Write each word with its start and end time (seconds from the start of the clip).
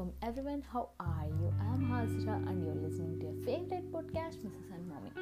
welcome 0.00 0.16
everyone. 0.22 0.62
How 0.72 0.88
are 0.98 1.26
you? 1.26 1.52
I'm 1.60 1.82
Hazra 1.90 2.34
and 2.48 2.64
you're 2.64 2.88
listening 2.88 3.20
to 3.20 3.26
your 3.26 3.44
favorite 3.44 3.92
podcast, 3.92 4.36
Mrs. 4.38 4.72
and 4.74 4.88
Mommy. 4.88 5.12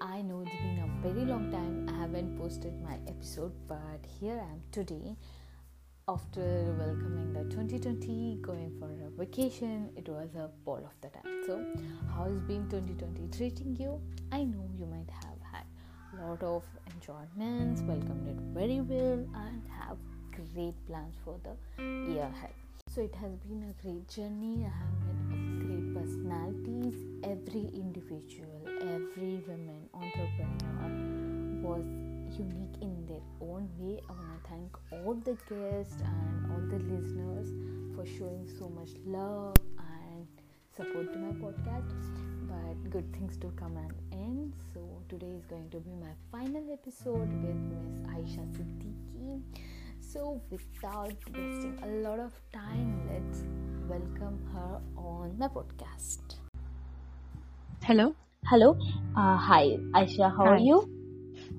I 0.00 0.20
know 0.20 0.40
it's 0.40 0.50
been 0.50 0.82
a 0.82 1.08
very 1.08 1.24
long 1.24 1.52
time 1.52 1.88
I 1.88 2.00
haven't 2.00 2.36
posted 2.36 2.74
my 2.82 2.98
episode, 3.06 3.52
but 3.68 4.04
here 4.18 4.40
I 4.40 4.52
am 4.52 4.62
today 4.72 5.14
after 6.08 6.74
welcoming 6.76 7.34
the 7.34 7.44
2020 7.44 8.38
going 8.42 8.72
for 8.80 8.90
a 8.90 9.10
vacation. 9.16 9.90
It 9.96 10.08
was 10.08 10.34
a 10.34 10.50
ball 10.64 10.82
of 10.84 11.00
the 11.00 11.10
time. 11.10 11.42
So, 11.46 11.64
how's 12.16 12.40
been 12.48 12.68
2020 12.68 13.28
treating 13.36 13.76
you? 13.76 14.00
I 14.32 14.42
know 14.42 14.68
you 14.76 14.86
might 14.86 15.10
have 15.22 15.38
had 15.52 15.66
a 16.18 16.26
lot 16.26 16.42
of 16.42 16.64
enjoyments, 16.92 17.82
welcomed 17.82 18.26
it 18.26 18.42
very 18.58 18.80
well, 18.80 19.24
and 19.46 19.62
have 19.78 19.98
great 20.32 20.74
plans 20.88 21.14
for 21.24 21.38
the 21.44 21.82
year 22.12 22.28
ahead. 22.34 22.63
So 22.94 23.00
it 23.00 23.14
has 23.16 23.32
been 23.48 23.64
a 23.64 23.82
great 23.82 24.06
journey. 24.06 24.64
I 24.64 24.70
have 24.70 24.94
met 25.02 25.66
great 25.66 25.94
personalities. 25.96 26.94
Every 27.24 27.68
individual, 27.74 28.62
every 28.82 29.42
woman 29.48 29.88
entrepreneur 29.92 31.58
was 31.60 31.84
unique 32.38 32.76
in 32.82 33.04
their 33.08 33.24
own 33.40 33.68
way. 33.80 34.00
I 34.08 34.12
want 34.12 34.44
to 34.44 34.48
thank 34.48 34.76
all 34.92 35.14
the 35.14 35.36
guests 35.50 35.96
and 36.04 36.52
all 36.52 36.60
the 36.70 36.78
listeners 36.84 37.48
for 37.96 38.06
showing 38.06 38.46
so 38.60 38.68
much 38.68 38.90
love 39.04 39.56
and 39.76 40.28
support 40.76 41.12
to 41.14 41.18
my 41.18 41.32
podcast. 41.32 41.90
But 42.46 42.90
good 42.90 43.12
things 43.12 43.36
to 43.38 43.48
come 43.56 43.76
and 43.76 43.92
end. 44.12 44.52
So 44.72 44.80
today 45.08 45.34
is 45.36 45.44
going 45.46 45.68
to 45.70 45.80
be 45.80 45.90
my 45.96 46.14
final 46.30 46.72
episode 46.72 47.28
with 47.42 47.56
Miss 47.56 47.98
Aisha 48.14 48.46
Siddiqui 48.54 49.42
so, 50.14 50.40
without 50.48 51.12
wasting 51.34 51.76
a 51.82 51.88
lot 52.08 52.20
of 52.20 52.32
time, 52.52 52.90
let's 53.10 53.42
welcome 53.88 54.38
her 54.52 54.80
on 54.96 55.36
the 55.40 55.48
podcast. 55.48 56.36
Hello. 57.82 58.14
Hello. 58.46 58.76
Uh, 59.16 59.36
hi, 59.36 59.76
Aisha. 59.92 60.30
How 60.36 60.44
Hi. 60.44 60.50
are 60.52 60.58
you? 60.58 60.78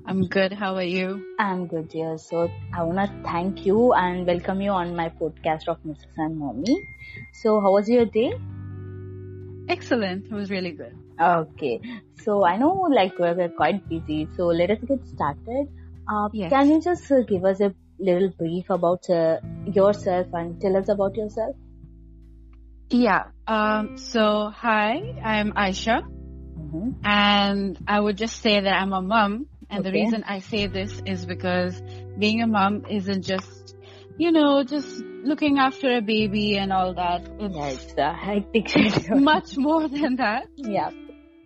I'm 0.06 0.26
good. 0.28 0.53
How 0.53 0.73
are 0.76 0.89
you? 0.95 1.36
I'm 1.38 1.67
good, 1.67 1.89
dear. 1.89 2.17
So, 2.17 2.50
I 2.73 2.83
want 2.83 3.11
to 3.11 3.30
thank 3.30 3.66
you 3.66 3.94
and 3.94 4.26
welcome 4.26 4.61
you 4.61 4.72
on 4.72 4.95
my 4.95 5.09
podcast 5.09 5.67
of 5.67 5.83
Mrs. 5.83 6.17
and 6.17 6.38
Mommy. 6.38 6.78
So, 7.33 7.59
how 7.59 7.73
was 7.73 7.89
your 7.89 8.06
day? 8.06 8.33
Excellent. 9.67 10.28
It 10.28 10.31
was 10.31 10.50
really 10.50 10.72
good. 10.72 10.95
Okay. 11.22 11.81
So, 12.23 12.45
I 12.45 12.56
know 12.56 12.73
like 13.00 13.20
we're 13.20 13.50
quite 13.50 13.88
busy. 13.89 14.30
So, 14.38 14.48
let 14.48 14.72
us 14.72 14.80
get 14.88 15.06
started. 15.08 15.67
Uh, 16.08 16.30
Yes. 16.31 16.52
Can 16.52 16.70
you 16.70 16.81
just 16.81 17.11
uh, 17.11 17.22
give 17.23 17.44
us 17.44 17.59
a 17.59 17.73
little 17.99 18.29
brief 18.38 18.69
about 18.69 19.09
uh, 19.09 19.38
yourself 19.65 20.27
and 20.33 20.59
tell 20.61 20.75
us 20.77 20.89
about 20.89 21.15
yourself? 21.15 21.55
Yeah. 22.89 23.25
Um, 23.47 23.97
so 23.97 24.49
hi, 24.53 25.02
I'm 25.23 25.53
Aisha 25.53 26.02
Mm-hmm. 26.57 26.91
and 27.03 27.77
I 27.87 27.99
would 27.99 28.17
just 28.17 28.41
say 28.41 28.59
that 28.61 28.73
I'm 28.73 28.93
a 28.93 29.02
mom. 29.02 29.47
And 29.69 29.83
the 29.83 29.91
reason 29.91 30.23
I 30.23 30.39
say 30.39 30.67
this 30.67 31.02
is 31.05 31.25
because 31.25 31.81
being 32.17 32.41
a 32.41 32.47
mom 32.47 32.85
isn't 32.89 33.23
just, 33.23 33.75
you 34.17 34.31
know, 34.31 34.63
just 34.63 35.03
looking 35.23 35.57
after 35.59 35.97
a 35.97 36.02
baby 36.02 36.57
and 36.57 36.71
all 36.71 36.93
that. 36.95 37.27
It's 37.39 37.55
Yeah, 37.55 37.67
it's 37.67 37.93
a 37.97 38.13
hectic 38.13 38.69
schedule. 38.69 39.19
much 39.19 39.57
more 39.57 39.87
than 39.87 40.17
that. 40.17 40.47
yeah. 40.55 40.91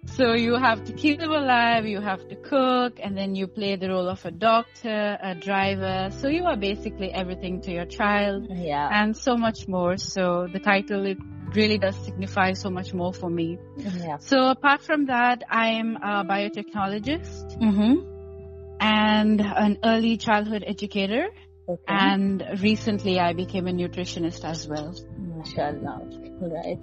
So 0.06 0.34
you 0.34 0.56
have 0.56 0.84
to 0.86 0.94
keep 0.94 1.20
them 1.20 1.32
alive, 1.32 1.86
you 1.86 2.02
have 2.02 2.28
to 2.30 2.36
cook, 2.36 3.00
and 3.02 3.18
then 3.18 3.36
you 3.36 3.48
play 3.48 3.76
the 3.76 3.90
role 3.90 4.10
of 4.10 4.26
a 4.26 4.32
doctor, 4.32 5.18
a 5.22 5.36
driver. 5.36 6.10
So 6.20 6.28
you 6.28 6.46
are 6.46 6.58
basically 6.58 7.12
everything 7.12 7.62
to 7.62 7.72
your 7.72 7.86
child. 7.86 8.48
Yeah. 8.50 8.90
and 8.92 9.16
so 9.16 9.38
much 9.38 9.68
more. 9.68 9.98
So 9.98 10.48
the 10.52 10.60
title 10.60 11.06
it 11.06 11.18
really 11.56 11.78
does 11.78 11.96
signify 12.06 12.54
so 12.54 12.70
much 12.70 12.94
more 12.94 13.14
for 13.14 13.30
me. 13.30 13.58
Yeah. 13.78 14.18
So 14.18 14.50
apart 14.50 14.82
from 14.82 15.06
that, 15.08 15.44
I'm 15.50 15.96
a 15.98 16.24
biotechnologist 16.26 17.58
Mm-hmm. 17.60 18.78
and 18.82 19.42
an 19.42 19.78
early 19.84 20.18
childhood 20.18 20.64
educator. 20.66 21.28
Okay. 21.68 21.84
And 21.88 22.44
recently 22.62 23.20
I 23.20 23.34
became 23.34 23.68
a 23.68 23.72
nutritionist 23.72 24.44
as 24.44 24.68
well. 24.68 24.96
Mashallah. 25.18 26.02
Right. 26.42 26.80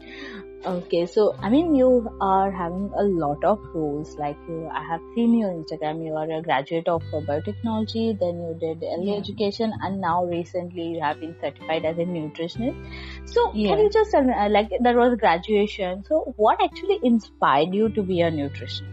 Okay. 0.67 1.07
So, 1.07 1.37
I 1.41 1.49
mean, 1.49 1.75
you 1.77 2.11
are 2.21 2.51
having 2.51 2.91
a 2.97 3.03
lot 3.05 3.45
of 3.45 3.61
roles. 3.73 4.17
Like, 4.19 4.37
you, 4.49 4.69
I 4.75 4.83
have 4.83 5.01
seen 5.15 5.39
your 5.39 5.51
Instagram. 5.51 6.05
You 6.05 6.15
are 6.15 6.29
a 6.39 6.43
graduate 6.43 6.89
of 6.89 7.03
uh, 7.15 7.21
biotechnology. 7.29 8.19
Then 8.19 8.41
you 8.47 8.57
did 8.61 8.83
early 8.83 9.13
Yeah. 9.13 9.19
education, 9.19 9.73
and 9.81 10.01
now 10.01 10.25
recently 10.25 10.89
you 10.95 11.01
have 11.01 11.21
been 11.21 11.37
certified 11.41 11.85
as 11.85 11.97
a 11.99 12.07
nutritionist. 12.17 12.83
So, 13.27 13.53
Yeah. 13.55 13.69
can 13.69 13.85
you 13.85 13.91
just 13.91 14.11
tell 14.11 14.25
me, 14.25 14.35
uh, 14.35 14.49
like, 14.51 14.73
there 14.81 14.97
was 14.97 15.17
graduation. 15.21 16.05
So, 16.09 16.35
what 16.37 16.61
actually 16.69 16.99
inspired 17.05 17.73
you 17.73 17.89
to 17.91 18.03
be 18.03 18.21
a 18.23 18.33
nutritionist? 18.33 18.93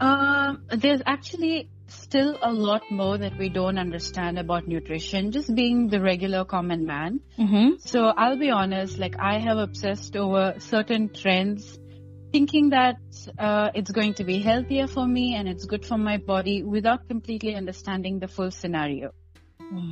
Um, 0.00 0.62
there's 0.68 1.02
actually 1.06 1.70
still 1.88 2.38
a 2.42 2.52
lot 2.52 2.82
more 2.90 3.18
that 3.18 3.36
we 3.38 3.48
don't 3.48 3.78
understand 3.78 4.38
about 4.38 4.66
nutrition, 4.66 5.30
just 5.30 5.54
being 5.54 5.88
the 5.88 6.00
regular 6.00 6.44
common 6.44 6.84
man. 6.86 7.20
Mm-hmm. 7.38 7.76
So 7.78 8.06
I'll 8.06 8.38
be 8.38 8.50
honest, 8.50 8.98
like 8.98 9.16
I 9.18 9.38
have 9.38 9.58
obsessed 9.58 10.16
over 10.16 10.54
certain 10.58 11.10
trends, 11.12 11.78
thinking 12.32 12.70
that 12.70 12.96
uh, 13.38 13.70
it's 13.74 13.90
going 13.90 14.14
to 14.14 14.24
be 14.24 14.40
healthier 14.40 14.86
for 14.86 15.06
me 15.06 15.34
and 15.34 15.48
it's 15.48 15.64
good 15.64 15.84
for 15.86 15.98
my 15.98 16.16
body 16.16 16.62
without 16.62 17.08
completely 17.08 17.54
understanding 17.54 18.18
the 18.18 18.28
full 18.28 18.50
scenario. 18.50 19.12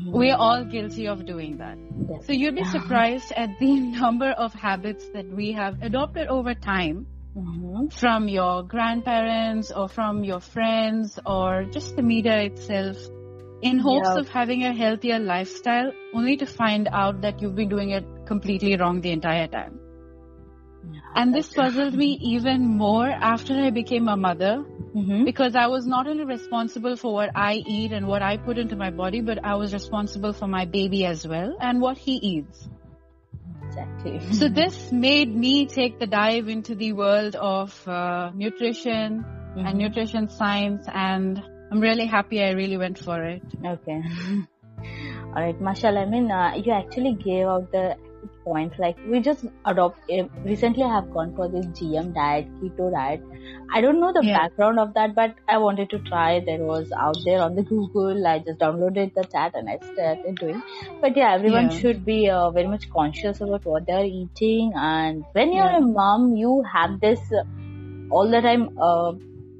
We 0.07 0.31
are 0.31 0.39
all 0.39 0.65
guilty 0.65 1.09
of 1.09 1.27
doing 1.27 1.59
that. 1.59 1.77
So 2.27 2.33
you'd 2.33 2.55
be 2.55 2.65
surprised 2.65 3.33
at 3.35 3.59
the 3.59 3.81
number 4.01 4.31
of 4.31 4.55
habits 4.55 5.09
that 5.15 5.27
we 5.27 5.53
have 5.53 5.83
adopted 5.83 6.29
over 6.29 6.55
time 6.55 7.07
Mm-hmm. 7.37 7.89
from 7.89 8.29
your 8.29 8.63
grandparents 8.63 9.71
or 9.73 9.89
from 9.89 10.23
your 10.25 10.41
friends 10.41 11.19
or 11.27 11.65
just 11.65 11.97
the 11.97 12.03
media 12.03 12.41
itself 12.43 12.97
in 13.63 13.79
hopes 13.79 14.15
Yeah. 14.15 14.17
of 14.17 14.29
having 14.29 14.65
a 14.65 14.73
healthier 14.73 15.19
lifestyle 15.19 15.93
only 16.13 16.37
to 16.37 16.47
find 16.47 16.89
out 16.93 17.21
that 17.23 17.41
you've 17.41 17.55
been 17.57 17.69
doing 17.69 17.91
it 17.91 18.05
completely 18.27 18.77
wrong 18.77 19.01
the 19.01 19.11
entire 19.13 19.49
time. 19.49 19.81
And 21.15 21.35
this 21.35 21.53
puzzled 21.55 21.95
me 21.95 22.19
even 22.21 22.67
more 22.67 23.09
after 23.09 23.55
I 23.55 23.71
became 23.71 24.09
a 24.09 24.17
mother 24.17 24.65
Mm-hmm. 24.95 25.25
because 25.25 25.55
I 25.57 25.67
was 25.67 25.87
not 25.87 26.07
only 26.07 26.25
responsible 26.25 26.97
for 26.97 27.13
what 27.13 27.31
I 27.35 27.55
eat 27.67 27.93
and 27.93 28.07
what 28.07 28.23
I 28.23 28.37
put 28.37 28.59
into 28.59 28.77
my 28.77 28.91
body, 28.91 29.21
but 29.21 29.39
I 29.45 29.57
was 29.57 29.73
responsible 29.73 30.33
for 30.33 30.47
my 30.47 30.65
baby 30.67 31.05
as 31.05 31.27
well 31.27 31.57
and 31.61 31.81
what 31.81 31.99
he 31.99 32.13
eats. 32.17 32.69
Exactly. 33.75 34.21
So 34.39 34.49
this 34.49 34.93
made 34.93 35.35
me 35.35 35.67
take 35.67 35.99
the 35.99 36.07
dive 36.07 36.49
into 36.49 36.75
the 36.75 36.93
world 36.93 37.35
of 37.37 37.73
uh, 37.89 38.31
nutrition 38.35 39.25
Mhm. 39.57 39.67
and 39.67 39.79
nutrition 39.79 40.29
science 40.29 40.87
and 40.93 41.43
I'm 41.71 41.81
really 41.81 42.07
happy 42.07 42.43
I 42.43 42.51
really 42.51 42.77
went 42.77 42.99
for 42.99 43.23
it. 43.25 43.43
Okay. 43.65 44.01
All 45.35 45.43
right, 45.43 45.61
mashallah. 45.61 46.03
I 46.03 46.07
mean, 46.07 46.31
uh, 46.31 46.55
you 46.55 46.73
actually 46.73 47.15
gave 47.15 47.47
out 47.47 47.71
the 47.73 47.97
points. 48.45 48.79
Like 48.79 48.97
we 49.05 49.21
just 49.21 49.45
adopt. 49.65 50.01
Uh, 50.11 50.25
recently, 50.45 50.83
I 50.85 50.95
have 50.95 51.11
gone 51.11 51.33
for 51.35 51.49
this 51.49 51.67
GM 51.79 52.13
diet, 52.13 52.49
keto 52.63 52.91
diet. 52.93 53.23
I 53.75 53.81
don't 53.81 54.01
know 54.01 54.13
the 54.13 54.23
Yeah. 54.23 54.39
background 54.39 54.79
of 54.81 54.95
that, 54.95 55.15
but 55.15 55.35
I 55.49 55.59
wanted 55.59 55.91
to 55.91 55.99
try. 56.01 56.41
There 56.41 56.65
was 56.65 56.91
out 56.99 57.25
there 57.25 57.41
on 57.43 57.55
the 57.57 57.63
Google. 57.63 58.27
I 58.27 58.39
just 58.39 58.61
downloaded 58.61 59.13
the 59.15 59.25
chat 59.33 59.53
and 59.55 59.69
I 59.69 59.79
started 59.93 60.39
doing. 60.39 60.63
But 61.01 61.17
yeah, 61.17 61.33
everyone 61.35 61.69
Yeah. 61.69 61.71
should 61.71 62.05
be 62.05 62.29
uh, 62.31 62.51
very 62.51 62.69
much 62.69 62.89
conscious 62.91 63.41
about 63.41 63.65
what 63.65 63.87
they 63.87 63.93
are 63.93 64.05
eating. 64.05 64.73
And 64.77 65.27
when 65.33 65.53
you're 65.53 65.71
Yeah. 65.71 65.77
a 65.77 65.81
mom, 65.81 66.35
you 66.37 66.63
have 66.73 67.01
this 67.01 67.21
uh, 67.33 67.45
all 68.11 68.31
the 68.31 68.41
time. 68.41 68.71
Uh, 68.81 69.15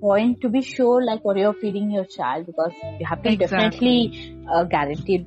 point 0.05 0.41
to 0.43 0.49
be 0.49 0.63
sure 0.63 1.05
like 1.05 1.25
what 1.25 1.37
you're 1.39 1.55
feeding 1.61 1.91
your 1.91 2.05
child 2.05 2.47
because 2.47 2.75
you 2.99 3.07
have 3.07 3.23
to 3.23 3.33
Exactly. 3.33 3.33
definitely 3.33 4.13
uh, 4.53 4.65
guaranteed. 4.65 5.27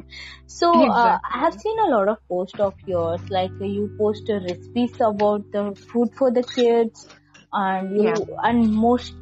so 0.46 0.68
uh, 0.84 1.18
I 1.34 1.38
have 1.40 1.54
seen 1.54 1.78
a 1.86 1.90
lot 1.96 2.08
of 2.08 2.18
posts 2.28 2.58
of 2.60 2.74
yours, 2.86 3.22
like 3.30 3.52
uh, 3.60 3.64
you 3.64 3.90
post 3.98 4.28
uh, 4.30 4.40
recipes 4.40 4.94
about 5.00 5.46
the 5.52 5.74
food 5.92 6.10
for 6.18 6.30
the 6.32 6.44
kids, 6.44 7.08
and 7.52 7.92
you 7.94 8.04
Yeah. 8.04 8.18
and 8.42 8.72
most 8.74 9.14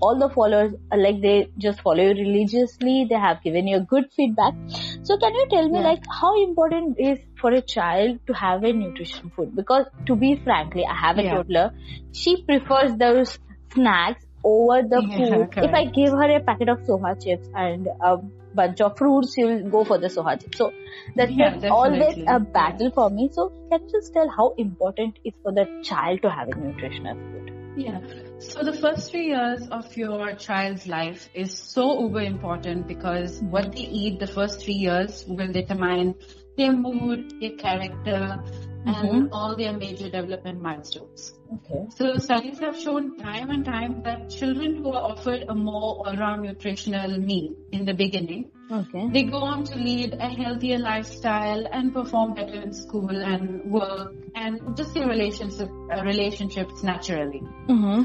all 0.00 0.18
the 0.18 0.30
followers 0.34 0.72
uh, 0.92 0.96
like 0.96 1.20
they 1.22 1.48
just 1.58 1.80
follow 1.82 2.02
you 2.02 2.14
religiously. 2.24 3.06
They 3.08 3.16
have 3.26 3.42
given 3.42 3.66
you 3.68 3.78
a 3.78 3.86
good 3.94 4.06
feedback. 4.16 4.54
So 5.02 5.16
can 5.18 5.32
you 5.32 5.46
tell 5.50 5.68
me 5.68 5.80
Yeah. 5.80 5.84
like 5.84 6.00
how 6.20 6.42
important 6.44 6.96
is 6.98 7.18
for 7.40 7.50
a 7.52 7.62
child 7.62 8.18
to 8.26 8.32
have 8.34 8.64
a 8.64 8.72
nutrition 8.72 9.30
food? 9.36 9.54
Because 9.54 9.86
to 10.06 10.16
be 10.16 10.36
frankly, 10.42 10.84
I 10.88 10.94
have 11.06 11.18
a 11.18 11.22
Yeah. 11.22 11.34
toddler. 11.34 11.72
She 12.12 12.42
prefers 12.42 12.96
those 12.96 13.38
snacks 13.72 14.23
over 14.44 14.82
the 14.82 15.02
Yeah, 15.08 15.16
food. 15.16 15.48
If 15.56 15.74
I 15.74 15.84
give 15.86 16.12
her 16.12 16.36
a 16.36 16.40
packet 16.40 16.68
of 16.68 16.78
soha 16.86 17.14
chips 17.22 17.48
and 17.54 17.88
a 18.00 18.18
bunch 18.54 18.80
of 18.80 18.96
fruits, 18.98 19.34
she 19.34 19.44
will 19.44 19.70
go 19.70 19.84
for 19.84 19.98
the 19.98 20.08
soha 20.08 20.40
chips. 20.40 20.58
So 20.58 20.70
that's 21.16 21.32
Yeah, 21.32 21.58
always 21.70 22.16
a 22.28 22.38
battle 22.40 22.90
for 22.90 23.10
me. 23.10 23.30
So 23.32 23.50
can 23.70 23.80
you 23.82 23.90
just 23.92 24.12
tell 24.12 24.28
how 24.28 24.54
important 24.58 25.18
it 25.24 25.30
is 25.30 25.34
for 25.42 25.52
the 25.52 25.66
child 25.82 26.22
to 26.22 26.30
have 26.30 26.48
a 26.48 26.54
nutritious 26.54 27.00
food? 27.02 27.50
Yeah. 27.76 28.00
So 28.38 28.62
the 28.62 28.72
first 28.72 29.10
three 29.10 29.28
years 29.28 29.66
of 29.68 29.96
your 29.96 30.34
child's 30.34 30.86
life 30.86 31.28
is 31.34 31.56
so 31.58 32.00
uber 32.02 32.20
important 32.20 32.86
because 32.86 33.40
what 33.42 33.72
they 33.72 33.80
eat 33.80 34.20
the 34.20 34.26
first 34.26 34.62
three 34.62 34.74
years 34.74 35.24
will 35.26 35.50
determine 35.50 36.14
their 36.56 36.72
mood, 36.72 37.40
their 37.40 37.56
character, 37.56 38.38
mm-hmm. 38.86 39.16
and 39.16 39.28
all 39.32 39.56
their 39.56 39.72
major 39.72 40.10
development 40.10 40.60
milestones. 40.60 41.32
Okay. 41.52 41.86
So 41.96 42.16
studies 42.16 42.58
have 42.60 42.78
shown 42.78 43.16
time 43.18 43.50
and 43.50 43.64
time 43.64 44.02
that 44.02 44.30
children 44.30 44.76
who 44.76 44.92
are 44.92 45.12
offered 45.12 45.44
a 45.48 45.54
more 45.54 46.06
all-round 46.06 46.42
nutritional 46.42 47.18
meal 47.18 47.54
in 47.72 47.84
the 47.84 47.94
beginning, 47.94 48.50
okay. 48.70 49.08
they 49.12 49.24
go 49.24 49.38
on 49.38 49.64
to 49.64 49.76
lead 49.76 50.14
a 50.14 50.28
healthier 50.28 50.78
lifestyle 50.78 51.66
and 51.70 51.92
perform 51.92 52.34
better 52.34 52.60
in 52.60 52.72
school 52.72 53.10
and 53.10 53.70
work 53.70 54.12
and 54.34 54.76
just 54.76 54.94
their 54.94 55.06
relationship, 55.06 55.68
uh, 55.92 56.02
relationships 56.02 56.82
naturally. 56.82 57.42
Mm-hmm. 57.68 58.04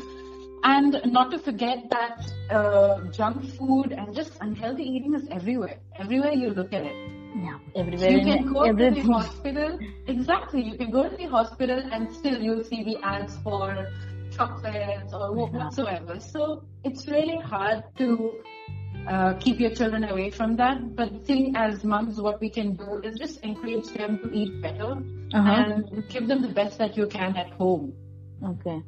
And 0.62 1.02
not 1.06 1.32
to 1.32 1.40
forget 1.40 1.90
that 1.90 2.30
uh, 2.52 3.06
junk 3.12 3.46
food 3.56 3.94
and 3.94 4.14
just 4.14 4.34
unhealthy 4.42 4.84
eating 4.84 5.16
is 5.16 5.26
everywhere. 5.32 5.78
Everywhere 5.98 6.34
you 6.34 6.50
look 6.50 6.74
at 6.74 6.84
it. 6.84 7.19
Yeah, 7.36 7.58
everywhere. 7.76 8.10
You 8.12 8.22
can 8.26 8.54
go 8.54 8.62
everything. 8.64 8.96
to 9.04 9.08
the 9.08 9.14
hospital. 9.14 9.80
Exactly. 10.08 10.62
You 10.64 10.78
can 10.78 10.92
go 10.92 11.08
to 11.08 11.16
the 11.16 11.26
hospital 11.26 11.80
and 11.92 12.12
still 12.14 12.42
you'll 12.42 12.64
see 12.64 12.84
the 12.84 12.98
ads 13.04 13.38
for 13.44 13.88
chocolates 14.32 15.14
or 15.14 15.34
whatsoever. 15.34 16.20
So 16.20 16.64
it's 16.84 17.08
really 17.08 17.38
hard 17.38 17.84
to 17.98 18.34
uh, 19.08 19.34
keep 19.36 19.60
your 19.60 19.72
children 19.72 20.04
away 20.06 20.30
from 20.32 20.56
that. 20.58 20.96
But 20.96 21.14
the 21.14 21.20
thing 21.20 21.56
as 21.56 21.84
moms, 21.84 22.20
what 22.20 22.42
we 22.42 22.50
can 22.50 22.76
do 22.76 23.02
is 23.04 23.18
just 23.18 23.40
encourage 23.42 23.88
them 23.94 24.20
to 24.24 24.32
eat 24.34 24.62
better 24.62 24.98
Uh-huh. 25.34 25.52
and 25.52 26.08
give 26.10 26.28
them 26.28 26.42
the 26.42 26.48
best 26.60 26.78
that 26.80 26.98
you 26.98 27.06
can 27.08 27.36
at 27.38 27.52
home. 27.52 27.94
Okay. 28.44 28.82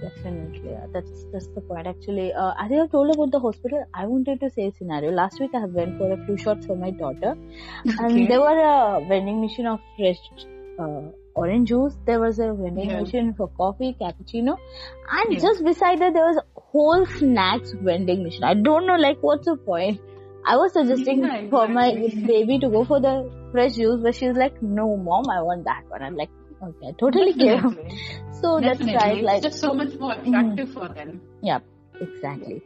Definitely, 0.00 0.70
yeah. 0.70 0.86
That's 0.92 1.26
that's 1.32 1.48
the 1.54 1.60
point. 1.60 1.86
Actually, 1.86 2.32
uh, 2.32 2.52
as 2.64 2.70
I 2.72 2.74
have 2.76 2.90
told 2.90 3.14
about 3.14 3.32
the 3.32 3.40
hospital. 3.40 3.84
I 3.94 4.06
wanted 4.06 4.40
to 4.40 4.50
say 4.50 4.66
a 4.68 4.72
scenario. 4.72 5.10
Last 5.10 5.40
week 5.40 5.50
I 5.54 5.64
went 5.64 5.96
for 5.98 6.12
a 6.12 6.16
flu 6.24 6.36
shots 6.36 6.66
for 6.66 6.76
my 6.76 6.90
daughter, 6.90 7.32
Okay. 7.86 7.96
and 8.04 8.28
there 8.30 8.40
were 8.40 8.58
a 8.66 9.04
vending 9.08 9.40
machine 9.40 9.66
of 9.66 9.80
fresh 9.96 10.20
uh, 10.78 11.00
orange 11.34 11.68
juice. 11.70 11.96
There 12.06 12.20
was 12.20 12.38
a 12.38 12.52
vending 12.60 12.90
Yeah. 12.90 13.00
machine 13.00 13.34
for 13.40 13.48
coffee, 13.62 13.90
cappuccino, 14.00 14.56
and 15.18 15.32
Yeah. 15.32 15.40
just 15.46 15.64
beside 15.70 16.00
that 16.04 16.14
there 16.18 16.26
was 16.28 16.40
whole 16.76 17.04
snacks 17.16 17.74
vending 17.90 18.22
machine. 18.22 18.44
I 18.44 18.54
don't 18.54 18.86
know, 18.86 18.96
like, 19.08 19.18
what's 19.30 19.46
the 19.52 19.56
point? 19.56 20.00
I 20.46 20.56
was 20.56 20.72
suggesting 20.74 21.24
for 21.50 21.66
my 21.68 21.88
baby 22.26 22.58
to 22.60 22.68
go 22.70 22.84
for 22.84 23.00
the 23.00 23.14
fresh 23.52 23.74
juice, 23.74 24.00
but 24.02 24.14
she's 24.14 24.36
like, 24.36 24.62
"No, 24.62 24.96
mom, 24.96 25.28
I 25.38 25.42
want 25.42 25.64
that 25.64 25.82
one." 25.88 26.02
I'm 26.02 26.14
like, 26.16 26.30
"Okay, 26.68 26.88
I 26.90 26.92
totally 27.00 27.32
get 27.44 27.64
it." 28.42 28.60
Definitely. 28.60 28.92
So 28.92 28.94
that's 28.94 29.04
right, 29.04 29.16
It's 29.18 29.24
like, 29.24 29.42
just 29.42 29.60
so 29.60 29.74
much 29.74 29.98
more 29.98 30.12
attractive 30.12 30.70
for 30.72 30.88
them. 30.88 31.20
yeah, 31.42 31.58
exactly. 32.00 32.62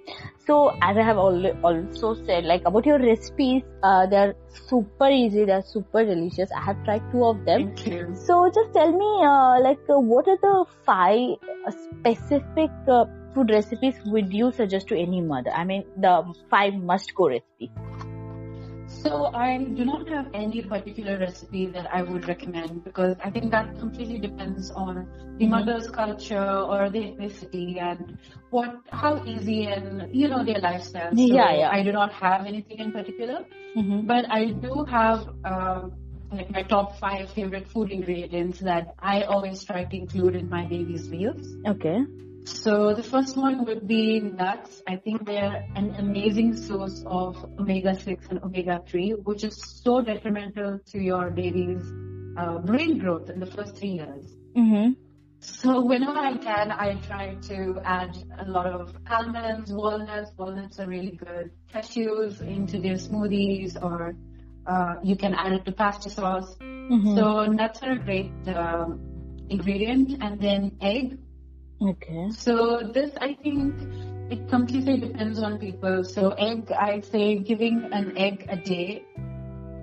So 0.46 0.76
as 0.82 0.96
I 0.96 1.02
have 1.02 1.16
al- 1.16 1.56
also 1.62 2.14
said, 2.26 2.44
like 2.44 2.62
about 2.66 2.84
your 2.84 2.98
recipes, 2.98 3.62
uh, 3.82 4.06
they're 4.06 4.34
super 4.68 5.08
easy, 5.08 5.44
they're 5.44 5.62
super 5.62 6.04
delicious. 6.04 6.50
I 6.52 6.60
have 6.60 6.84
tried 6.84 7.02
two 7.12 7.24
of 7.24 7.44
them. 7.44 7.72
So 8.14 8.50
just 8.54 8.72
tell 8.72 8.92
me, 8.92 9.24
uh, 9.24 9.60
like, 9.60 9.78
uh, 9.88 10.00
what 10.00 10.26
are 10.28 10.38
the 10.42 10.64
five 10.84 11.36
uh, 11.66 11.70
specific 11.70 12.70
uh, 12.88 13.04
food 13.34 13.50
recipes 13.50 13.94
would 14.06 14.32
you 14.32 14.52
suggest 14.52 14.88
to 14.88 14.98
any 14.98 15.20
mother? 15.20 15.50
I 15.50 15.64
mean, 15.64 15.84
the 15.96 16.34
five 16.50 16.74
must-go 16.74 17.28
recipes. 17.28 17.70
So 19.02 19.30
I 19.34 19.58
do 19.58 19.84
not 19.84 20.08
have 20.08 20.28
any 20.32 20.62
particular 20.62 21.18
recipe 21.18 21.66
that 21.66 21.92
I 21.92 22.02
would 22.02 22.28
recommend 22.28 22.84
because 22.84 23.16
I 23.24 23.30
think 23.30 23.50
that 23.50 23.78
completely 23.78 24.18
depends 24.18 24.70
on 24.70 25.06
the 25.38 25.46
mother's 25.46 25.88
culture 25.90 26.50
or 26.72 26.88
the 26.90 27.00
ethnicity 27.00 27.80
and 27.80 28.16
what 28.50 28.76
how 28.90 29.24
easy 29.24 29.64
and 29.66 30.08
you 30.14 30.28
know 30.28 30.44
their 30.44 30.60
lifestyle. 30.60 31.16
So 31.16 31.22
Yeah, 31.24 31.52
yeah. 31.52 31.70
I 31.70 31.82
do 31.82 31.92
not 31.92 32.12
have 32.12 32.46
anything 32.46 32.78
in 32.78 32.92
particular, 32.92 33.44
Mm-hmm. 33.76 34.06
but 34.06 34.30
I 34.30 34.50
do 34.50 34.84
have 34.88 35.26
um, 35.44 35.92
like 36.30 36.50
my 36.50 36.62
top 36.62 36.98
five 36.98 37.30
favorite 37.30 37.66
food 37.68 37.90
ingredients 37.90 38.60
that 38.60 38.94
I 38.98 39.22
always 39.22 39.64
try 39.64 39.84
to 39.84 39.96
include 39.96 40.36
in 40.36 40.48
my 40.50 40.66
baby's 40.66 41.08
meals. 41.10 41.46
Okay. 41.66 41.98
So 42.44 42.94
the 42.94 43.02
first 43.02 43.36
one 43.36 43.64
would 43.66 43.86
be 43.86 44.20
nuts. 44.20 44.82
I 44.88 44.96
think 44.96 45.26
they're 45.26 45.64
an 45.76 45.94
amazing 45.96 46.56
source 46.56 47.02
of 47.06 47.36
omega-6 47.58 48.30
and 48.30 48.42
omega-3, 48.42 49.24
which 49.24 49.44
is 49.44 49.56
so 49.56 50.02
detrimental 50.02 50.80
to 50.86 50.98
your 50.98 51.30
baby's 51.30 51.82
uh, 52.36 52.58
brain 52.58 52.98
growth 52.98 53.30
in 53.30 53.38
the 53.38 53.46
first 53.46 53.76
three 53.76 53.90
years. 53.90 54.24
Mm-hmm. 54.56 54.92
So 55.40 55.80
whenever 55.82 56.18
I 56.18 56.36
can, 56.36 56.70
I 56.70 56.94
try 57.06 57.34
to 57.48 57.80
add 57.84 58.16
a 58.38 58.48
lot 58.48 58.66
of 58.66 58.94
almonds, 59.10 59.72
walnuts. 59.72 60.30
Walnuts 60.36 60.78
are 60.78 60.86
really 60.86 61.16
good. 61.16 61.50
Cashews 61.74 62.40
into 62.40 62.78
their 62.78 62.94
smoothies, 62.94 63.80
or 63.82 64.14
uh, 64.66 64.94
you 65.02 65.16
can 65.16 65.34
add 65.34 65.52
it 65.52 65.64
to 65.64 65.72
pasta 65.72 66.10
sauce. 66.10 66.56
Mm-hmm. 66.60 67.16
So 67.16 67.46
nuts 67.46 67.82
are 67.82 67.92
a 67.92 67.98
great 67.98 68.30
um, 68.46 69.00
ingredient, 69.48 70.22
and 70.22 70.40
then 70.40 70.76
egg. 70.80 71.18
Okay. 71.82 72.30
So 72.30 72.80
this, 72.92 73.12
I 73.20 73.34
think, 73.34 73.74
it 74.30 74.48
completely 74.48 74.98
depends 74.98 75.42
on 75.42 75.58
people. 75.58 76.04
So 76.04 76.30
egg, 76.30 76.70
I 76.72 77.00
say 77.00 77.38
giving 77.38 77.88
an 77.92 78.16
egg 78.16 78.46
a 78.48 78.56
day, 78.56 79.06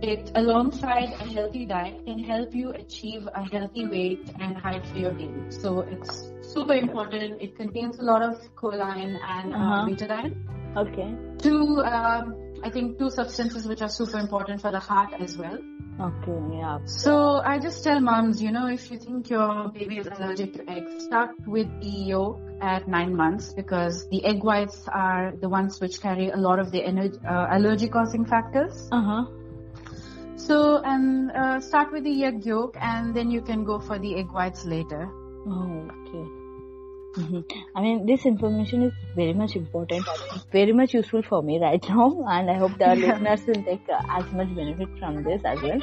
it 0.01 0.31
alongside 0.35 1.13
a 1.19 1.25
healthy 1.25 1.65
diet 1.65 2.05
can 2.05 2.19
help 2.19 2.53
you 2.55 2.71
achieve 2.71 3.27
a 3.33 3.43
healthy 3.43 3.85
weight 3.87 4.31
and 4.39 4.57
height 4.57 4.85
for 4.87 4.97
your 4.97 5.11
baby. 5.13 5.45
So 5.49 5.81
it's 5.81 6.31
super 6.41 6.73
important. 6.73 7.41
It 7.41 7.55
contains 7.55 7.99
a 7.99 8.03
lot 8.03 8.21
of 8.21 8.37
choline 8.55 9.19
and 9.21 9.55
uh, 9.55 9.57
Uh-huh. 9.57 9.85
betaine. 9.85 10.35
Okay. 10.77 11.19
To 11.43 11.83
um, 11.83 12.35
I 12.63 12.69
think 12.69 12.97
two 12.97 13.09
substances 13.09 13.67
which 13.67 13.81
are 13.81 13.89
super 13.89 14.17
important 14.17 14.61
for 14.61 14.71
the 14.71 14.79
heart 14.79 15.13
as 15.19 15.37
well. 15.37 15.57
Okay. 15.99 16.57
Yeah. 16.57 16.79
So 16.85 17.41
I 17.43 17.59
just 17.59 17.83
tell 17.83 17.99
moms, 17.99 18.41
you 18.41 18.51
know, 18.51 18.67
if 18.67 18.89
you 18.91 18.97
think 18.97 19.29
your 19.29 19.69
baby 19.69 19.97
is 19.97 20.07
allergic 20.07 20.53
to 20.53 20.69
eggs, 20.69 21.03
start 21.03 21.31
with 21.45 21.67
the 21.81 21.87
yolk 21.87 22.39
at 22.61 22.87
nine 22.87 23.15
months 23.15 23.53
because 23.53 24.07
the 24.09 24.23
egg 24.25 24.43
whites 24.43 24.87
are 24.93 25.33
the 25.41 25.49
ones 25.49 25.79
which 25.81 26.01
carry 26.01 26.29
a 26.29 26.37
lot 26.37 26.59
of 26.59 26.71
the 26.71 26.81
ener- 26.81 27.23
uh, 27.25 27.47
allergy 27.49 27.87
causing 27.87 28.25
factors. 28.25 28.87
Uh 28.91 29.01
huh. 29.01 29.25
So, 30.37 30.81
and 30.83 31.31
uh, 31.31 31.59
start 31.59 31.91
with 31.91 32.05
the 32.05 32.23
egg 32.23 32.45
yolk 32.45 32.77
and 32.79 33.13
then 33.13 33.29
you 33.29 33.41
can 33.41 33.65
go 33.65 33.79
for 33.79 33.99
the 33.99 34.15
egg 34.15 34.31
whites 34.31 34.65
later. 34.65 35.09
Oh, 35.47 35.89
okay. 36.07 36.38
Mhm. 37.19 37.43
I 37.75 37.81
mean, 37.81 38.05
this 38.05 38.25
information 38.25 38.83
is 38.83 38.93
very 39.15 39.33
much 39.33 39.55
important, 39.55 40.05
very 40.53 40.73
much 40.79 40.93
useful 40.93 41.23
for 41.29 41.41
me 41.49 41.59
right 41.63 41.87
now, 41.89 42.07
and 42.35 42.49
I 42.51 42.57
hope 42.61 42.77
the 42.83 42.89
Yeah. 42.95 42.95
listeners 42.95 43.45
will 43.47 43.63
take 43.69 43.89
uh, 43.97 44.01
as 44.19 44.31
much 44.39 44.53
benefit 44.59 44.89
from 44.99 45.23
this 45.23 45.41
as 45.53 45.61
well. 45.69 45.81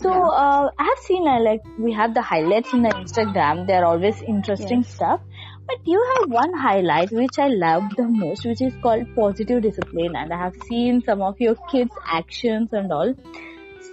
So, 0.00 0.10
uh, 0.40 0.70
I 0.78 0.84
have 0.90 0.98
seen 1.06 1.26
uh, 1.26 1.38
like 1.40 1.62
we 1.86 1.92
have 2.00 2.14
the 2.14 2.22
highlights 2.22 2.72
in 2.74 2.82
the 2.82 2.92
Instagram. 3.02 3.66
They 3.66 3.74
are 3.80 3.84
always 3.92 4.20
interesting 4.34 4.84
Yes. 4.84 4.94
stuff. 4.98 5.20
But 5.70 5.80
you 5.94 6.02
have 6.10 6.30
one 6.34 6.52
highlight 6.66 7.10
which 7.12 7.38
I 7.38 7.48
love 7.48 7.88
the 7.96 8.06
most, 8.20 8.46
which 8.46 8.62
is 8.68 8.74
called 8.82 9.06
positive 9.16 9.62
discipline, 9.62 10.16
and 10.16 10.32
I 10.32 10.38
have 10.44 10.54
seen 10.68 11.02
some 11.10 11.22
of 11.30 11.40
your 11.46 11.56
kids' 11.72 11.98
actions 12.20 12.72
and 12.82 12.92
all. 13.00 13.14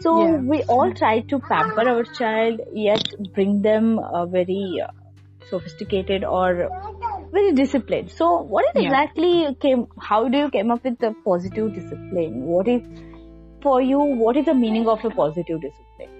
So 0.02 0.14
Yeah. 0.22 0.42
we 0.54 0.64
all 0.78 0.92
try 0.94 1.20
to 1.34 1.40
pamper 1.40 1.88
our 1.96 2.04
child, 2.22 2.62
yet 2.74 3.04
bring 3.34 3.62
them 3.62 4.00
a 4.00 4.26
very 4.28 4.62
uh, 4.88 4.92
sophisticated 5.50 6.24
or 6.24 6.70
very 7.32 7.54
disciplined. 7.54 8.12
So 8.12 8.42
what 8.42 8.66
is 8.66 8.84
Yeah. 8.84 8.90
exactly 8.90 9.56
came? 9.60 9.88
How 10.00 10.28
do 10.28 10.38
you 10.38 10.50
came 10.50 10.72
up 10.72 10.84
with 10.84 11.00
the 11.00 11.14
positive 11.26 11.74
discipline? 11.74 12.44
What 12.46 12.68
is 12.68 12.82
for 13.62 13.82
you? 13.82 14.00
What 14.00 14.38
is 14.38 14.46
the 14.46 14.54
meaning 14.54 14.88
of 14.88 15.04
a 15.06 15.10
positive 15.10 15.62
discipline? 15.62 16.12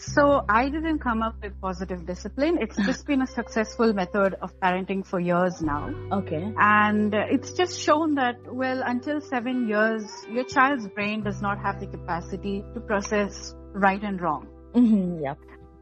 So 0.00 0.44
I 0.48 0.68
didn't 0.68 1.00
come 1.00 1.22
up 1.22 1.42
with 1.42 1.60
positive 1.60 2.06
discipline. 2.06 2.58
It's 2.60 2.76
just 2.86 3.04
been 3.06 3.20
a 3.20 3.26
successful 3.26 3.92
method 3.92 4.36
of 4.40 4.52
parenting 4.60 5.04
for 5.04 5.18
years 5.18 5.60
now. 5.60 5.90
Okay. 6.12 6.52
And 6.56 7.12
it's 7.14 7.52
just 7.52 7.80
shown 7.80 8.14
that, 8.14 8.36
well, 8.52 8.82
until 8.84 9.20
seven 9.20 9.66
years, 9.68 10.04
your 10.30 10.44
child's 10.44 10.86
brain 10.88 11.24
does 11.24 11.42
not 11.42 11.58
have 11.58 11.80
the 11.80 11.88
capacity 11.88 12.64
to 12.74 12.80
process 12.80 13.54
right 13.72 14.00
and 14.02 14.20
wrong. 14.20 14.46
Mm-hmm, 14.74 15.24
yeah. 15.24 15.34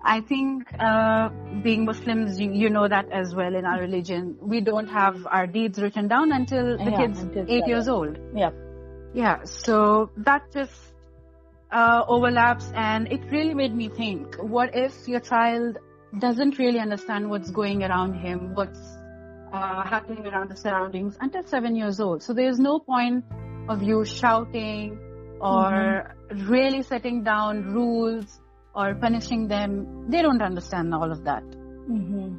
I 0.06 0.20
think, 0.20 0.72
uh, 0.78 1.30
being 1.62 1.84
Muslims, 1.84 2.40
you, 2.40 2.52
you 2.52 2.70
know 2.70 2.86
that 2.88 3.10
as 3.12 3.34
well 3.34 3.54
in 3.54 3.64
our 3.64 3.80
religion. 3.80 4.36
We 4.40 4.60
don't 4.60 4.88
have 4.88 5.26
our 5.26 5.46
deeds 5.46 5.80
written 5.80 6.06
down 6.08 6.32
until 6.32 6.78
the 6.78 6.90
Yeah, 6.90 6.96
kid's 6.98 7.20
until 7.20 7.42
eight 7.42 7.64
seven. 7.64 7.68
years 7.68 7.88
old. 7.88 8.18
Yeah. 8.34 8.50
Yeah, 9.14 9.44
so 9.44 10.10
that 10.18 10.52
just 10.52 10.72
uh, 11.72 12.04
overlaps 12.06 12.70
and 12.74 13.10
it 13.10 13.20
really 13.32 13.54
made 13.54 13.74
me 13.74 13.88
think, 13.88 14.36
what 14.36 14.74
if 14.74 15.08
your 15.08 15.20
child 15.20 15.78
doesn't 16.18 16.58
really 16.58 16.78
understand 16.78 17.28
what's 17.28 17.50
going 17.50 17.82
around 17.82 18.14
him, 18.14 18.54
what's 18.54 18.78
uh, 19.52 19.82
happening 19.82 20.26
around 20.26 20.50
the 20.50 20.56
surroundings 20.56 21.16
until 21.20 21.42
seven 21.42 21.74
years 21.74 21.98
old. 22.00 22.22
So 22.22 22.32
there's 22.32 22.58
no 22.58 22.78
point 22.78 23.24
of 23.68 23.82
you 23.82 24.04
shouting 24.04 24.98
or 25.40 26.14
really 26.32 26.82
setting 26.82 27.24
down 27.24 27.64
rules 27.74 28.40
or 28.76 28.94
punishing 28.96 29.48
them. 29.48 29.88
They 30.06 30.22
don't 30.22 30.42
understand 30.42 30.94
all 30.94 31.12
of 31.12 31.24
that. 31.24 31.44
Mm-hmm. 31.90 32.34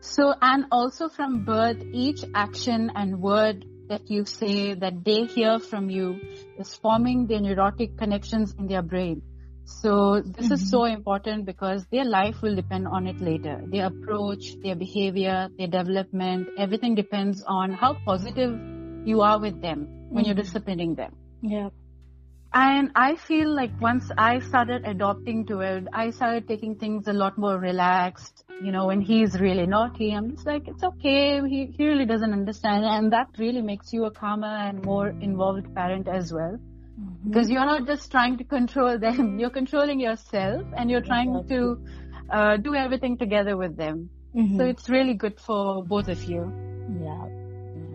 So, 0.00 0.34
and 0.40 0.66
also 0.70 1.08
from 1.08 1.44
birth, 1.44 1.82
each 1.92 2.24
action 2.34 2.90
and 2.94 3.20
word 3.20 3.66
that 3.88 4.02
you 4.10 4.24
say 4.26 4.74
that 4.74 5.04
they 5.04 5.24
hear 5.24 5.58
from 5.60 5.90
you 5.90 6.22
is 6.56 6.74
forming 6.74 7.26
the 7.26 7.40
neurotic 7.40 7.96
connections 7.96 8.54
in 8.58 8.68
their 8.68 8.82
brain. 8.82 9.22
So 9.64 10.22
this 10.24 10.50
Mm-hmm. 10.50 10.52
is 10.52 10.68
so 10.68 10.84
important 10.84 11.46
because 11.46 11.86
their 11.90 12.04
life 12.04 12.42
will 12.42 12.56
depend 12.56 12.88
on 12.88 13.06
it 13.06 13.20
later. 13.20 13.62
Their 13.66 13.86
approach, 13.86 14.56
their 14.62 14.76
behavior, 14.76 15.50
their 15.58 15.68
development, 15.68 16.50
everything 16.56 16.94
depends 16.94 17.42
on 17.46 17.72
how 17.72 17.94
positive 18.06 18.60
you 19.04 19.22
are 19.22 19.40
with 19.40 19.60
them 19.60 19.88
when 20.12 20.24
you're 20.24 20.34
Mhm. 20.34 20.42
disciplining 20.42 20.94
them. 20.96 21.16
Yeah. 21.42 21.70
And 22.56 22.92
I 22.94 23.16
feel 23.16 23.52
like 23.52 23.72
once 23.80 24.12
I 24.16 24.38
started 24.38 24.84
adopting 24.86 25.44
to 25.46 25.58
it, 25.60 25.88
I 25.92 26.10
started 26.10 26.46
taking 26.46 26.76
things 26.76 27.08
a 27.08 27.12
lot 27.12 27.36
more 27.36 27.58
relaxed. 27.58 28.44
You 28.62 28.70
know, 28.70 28.86
when 28.86 29.00
he's 29.00 29.40
really 29.40 29.66
naughty, 29.66 30.12
I'm 30.12 30.30
just 30.30 30.46
like, 30.46 30.68
it's 30.68 30.84
okay. 30.84 31.40
He, 31.48 31.74
he 31.76 31.84
really 31.84 32.06
doesn't 32.06 32.32
understand. 32.32 32.84
And 32.84 33.12
that 33.12 33.26
really 33.38 33.60
makes 33.60 33.92
you 33.92 34.04
a 34.04 34.12
calmer 34.12 34.46
and 34.46 34.84
more 34.84 35.08
involved 35.08 35.74
parent 35.74 36.06
as 36.06 36.32
well. 36.32 36.56
Mm-hmm. 37.00 37.28
Because 37.28 37.50
you're 37.50 37.66
not 37.66 37.88
just 37.88 38.12
trying 38.12 38.38
to 38.38 38.44
control 38.44 39.00
them, 39.00 39.36
you're 39.40 39.50
controlling 39.50 39.98
yourself 39.98 40.62
and 40.76 40.88
you're 40.88 41.02
trying 41.02 41.44
to 41.48 41.76
uh, 42.30 42.56
do 42.56 42.76
everything 42.76 43.18
together 43.18 43.56
with 43.56 43.76
them. 43.76 44.08
Mhm. 44.32 44.58
So 44.58 44.64
it's 44.64 44.88
really 44.88 45.14
good 45.14 45.40
for 45.40 45.84
both 45.84 46.08
of 46.08 46.22
you. 46.22 46.73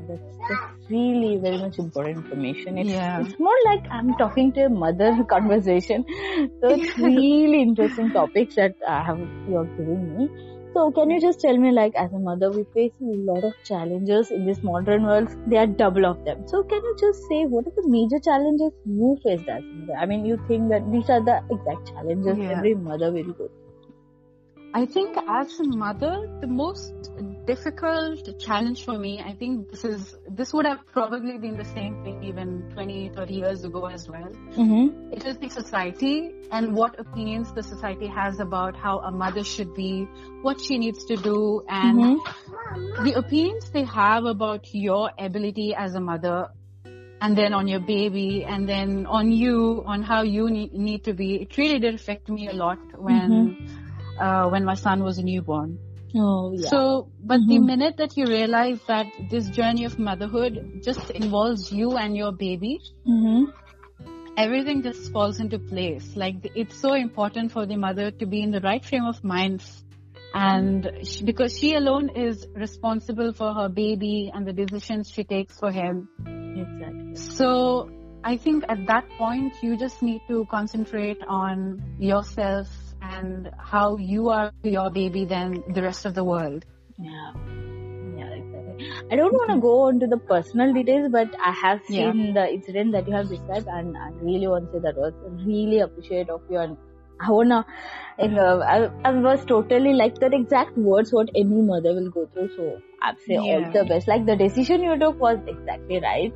That's, 0.09 0.37
that's 0.49 0.67
really 0.89 1.37
very 1.41 1.57
much 1.57 1.79
important 1.79 2.17
information. 2.25 2.77
It's, 2.79 2.89
Yeah. 2.91 3.21
it's 3.21 3.39
more 3.39 3.59
like 3.65 3.85
I'm 3.91 4.13
talking 4.15 4.51
to 4.53 4.65
a 4.65 4.69
mother 4.69 5.23
conversation. 5.29 6.05
So 6.61 6.73
it's 6.77 6.97
really 6.97 7.61
interesting 7.61 8.11
topics 8.11 8.55
that 8.55 8.75
I 8.87 9.03
have 9.03 9.19
you're 9.47 9.69
giving 9.77 10.17
me. 10.17 10.29
So 10.73 10.91
can 10.91 11.09
you 11.09 11.19
just 11.19 11.39
tell 11.41 11.57
me, 11.57 11.71
like, 11.71 11.93
as 11.95 12.11
a 12.13 12.19
mother, 12.19 12.51
we 12.51 12.63
face 12.73 12.93
a 13.01 13.05
lot 13.29 13.43
of 13.43 13.53
challenges 13.65 14.29
in 14.31 14.45
this 14.45 14.59
modern 14.63 15.03
world. 15.03 15.29
There 15.47 15.61
are 15.61 15.67
double 15.67 16.05
of 16.05 16.23
them. 16.25 16.43
So 16.47 16.63
can 16.63 16.77
you 16.89 16.95
just 16.99 17.19
say 17.29 17.45
what 17.45 17.65
are 17.67 17.73
the 17.75 17.87
major 17.87 18.19
challenges 18.23 18.71
you 18.85 19.17
faced 19.23 19.49
as 19.49 19.63
a 19.63 19.73
mother? 19.79 19.97
I 19.99 20.05
mean, 20.05 20.25
you 20.25 20.37
think 20.47 20.69
that 20.69 20.91
these 20.91 21.09
are 21.09 21.23
the 21.23 21.41
exact 21.49 21.87
challenges 21.93 22.37
Yeah. 22.37 22.51
every 22.57 22.75
mother 22.75 23.11
will 23.11 23.33
go. 23.33 23.49
I 24.73 24.85
think 24.85 25.17
as 25.27 25.59
a 25.59 25.63
mother, 25.63 26.15
the 26.41 26.47
most 26.47 26.93
difficult 27.49 28.39
challenge 28.39 28.85
for 28.85 28.97
me, 28.97 29.11
I 29.25 29.33
think 29.33 29.71
this 29.71 29.83
is, 29.83 30.15
this 30.29 30.53
would 30.53 30.67
have 30.67 30.81
probably 30.93 31.37
been 31.39 31.57
the 31.57 31.65
same 31.65 32.03
thing 32.03 32.23
even 32.23 32.69
20, 32.73 33.09
30 33.15 33.33
years 33.33 33.63
ago 33.63 33.85
as 33.87 34.07
well. 34.07 34.29
Mm-hmm. 34.57 35.13
It 35.13 35.25
is 35.25 35.37
the 35.37 35.49
society 35.49 36.31
and 36.51 36.75
what 36.75 36.99
opinions 36.99 37.51
the 37.53 37.63
society 37.63 38.07
has 38.07 38.39
about 38.39 38.75
how 38.75 38.99
a 38.99 39.11
mother 39.11 39.43
should 39.43 39.73
be, 39.73 40.07
what 40.43 40.61
she 40.61 40.77
needs 40.77 41.05
to 41.05 41.15
do, 41.15 41.63
and 41.67 41.99
Mm-hmm. 41.99 43.03
the 43.03 43.13
opinions 43.13 43.69
they 43.71 43.83
have 43.83 44.25
about 44.25 44.67
your 44.73 45.11
ability 45.17 45.73
as 45.75 45.95
a 45.95 45.99
mother 45.99 46.49
and 47.21 47.37
then 47.37 47.53
on 47.53 47.67
your 47.67 47.79
baby 47.79 48.45
and 48.45 48.69
then 48.69 49.05
on 49.07 49.31
you 49.31 49.83
on 49.85 50.03
how 50.03 50.21
you 50.21 50.49
need, 50.49 50.73
need 50.73 51.03
to 51.05 51.13
be 51.13 51.29
it 51.43 51.57
really 51.57 51.79
did 51.79 51.95
affect 51.95 52.29
me 52.29 52.47
a 52.47 52.53
lot 52.53 52.77
when 53.07 53.57
uh, 54.19 54.47
when 54.53 54.63
my 54.71 54.75
son 54.75 55.03
was 55.03 55.17
a 55.17 55.23
newborn 55.23 55.77
Oh, 56.15 56.51
yeah. 56.53 56.69
so 56.69 57.09
but 57.23 57.39
the 57.47 57.59
Mhm. 57.59 57.65
minute 57.65 57.97
that 57.97 58.17
you 58.17 58.25
realize 58.25 58.81
that 58.87 59.07
this 59.29 59.49
journey 59.49 59.85
of 59.85 59.99
motherhood 59.99 60.81
just 60.83 61.11
involves 61.11 61.71
you 61.71 61.91
and 61.97 62.15
your 62.17 62.31
baby 62.31 62.79
mm-hmm. 63.07 63.45
everything 64.37 64.81
just 64.83 65.11
falls 65.11 65.39
into 65.39 65.59
place. 65.59 66.15
Like 66.15 66.35
it's 66.55 66.75
so 66.79 66.93
important 66.93 67.51
for 67.51 67.65
the 67.65 67.75
mother 67.75 68.11
to 68.11 68.25
be 68.25 68.41
in 68.41 68.51
the 68.51 68.61
right 68.61 68.83
frame 68.83 69.05
of 69.05 69.23
mind, 69.23 69.63
and 70.33 70.89
she, 71.03 71.23
because 71.23 71.57
she 71.57 71.75
alone 71.75 72.09
is 72.15 72.47
responsible 72.55 73.33
for 73.33 73.53
her 73.53 73.69
baby 73.69 74.31
and 74.33 74.45
the 74.47 74.53
decisions 74.53 75.09
she 75.09 75.23
takes 75.23 75.57
for 75.59 75.71
him. 75.71 76.07
Exactly. 76.55 77.15
So 77.15 77.89
I 78.23 78.37
think 78.37 78.63
at 78.69 78.85
that 78.87 79.09
point 79.17 79.53
you 79.61 79.77
just 79.77 80.01
need 80.01 80.21
to 80.27 80.45
concentrate 80.49 81.21
on 81.27 81.81
yourself 81.97 82.67
and 83.01 83.51
how 83.57 83.97
you 83.97 84.29
are 84.29 84.51
your 84.63 84.89
baby 84.89 85.25
than 85.25 85.63
the 85.67 85.81
rest 85.81 86.05
of 86.05 86.13
the 86.15 86.23
world. 86.23 86.65
Yeah. 86.97 87.31
Yeah, 88.17 88.29
exactly. 88.33 88.89
I 89.11 89.15
don't 89.15 89.33
want 89.33 89.51
to 89.51 89.61
go 89.61 89.87
into 89.89 90.07
the 90.07 90.17
personal 90.17 90.73
details, 90.73 91.09
but 91.11 91.33
I 91.43 91.51
have 91.51 91.81
Yeah. 91.89 92.11
seen 92.11 92.33
the 92.33 92.47
incident 92.53 92.91
that 92.93 93.07
you 93.07 93.15
have 93.15 93.29
described, 93.29 93.67
and 93.67 93.95
I 93.97 94.09
really 94.21 94.47
want 94.47 94.71
to 94.71 94.77
say 94.77 94.83
that 94.83 94.97
was 94.97 95.13
really 95.45 95.79
appreciate 95.79 96.29
of 96.29 96.41
you. 96.49 96.57
And 96.57 96.77
I 97.21 97.31
wanna, 97.31 97.65
like, 98.17 98.31
uh, 98.31 98.59
I, 98.59 98.89
I 99.05 99.11
was 99.11 99.45
totally 99.45 99.93
like 99.93 100.19
that 100.19 100.33
exact 100.33 100.77
words 100.77 101.11
what 101.11 101.29
any 101.35 101.61
mother 101.61 101.93
will 101.93 102.09
go 102.09 102.25
through. 102.33 102.49
So 102.55 102.81
I'd 103.01 103.19
say 103.27 103.37
all 103.37 103.71
the 103.73 103.85
best. 103.85 104.07
Like 104.07 104.25
the 104.25 104.35
decision 104.35 104.83
you 104.83 104.97
took 104.97 105.19
was 105.19 105.39
exactly 105.47 105.99
right. 105.99 106.33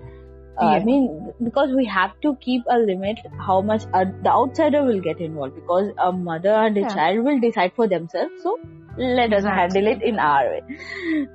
Uh, 0.61 0.79
I 0.79 0.83
mean, 0.83 1.31
because 1.43 1.71
we 1.75 1.85
have 1.85 2.11
to 2.21 2.35
keep 2.41 2.63
a 2.69 2.77
limit 2.77 3.17
how 3.39 3.61
much 3.61 3.83
uh, 3.93 4.05
the 4.21 4.29
outsider 4.29 4.83
will 4.83 5.01
get 5.01 5.19
involved 5.19 5.55
because 5.55 5.91
a 5.97 6.11
mother 6.11 6.51
and 6.53 6.77
a 6.77 6.81
Yeah. 6.81 6.93
child 6.95 7.25
will 7.25 7.39
decide 7.39 7.73
for 7.75 7.87
themselves. 7.87 8.33
So 8.43 8.59
let 8.97 9.33
us 9.33 9.45
Exactly. 9.45 9.49
handle 9.49 9.87
it 9.87 10.01
in 10.03 10.19
our 10.19 10.45
way. 10.51 10.61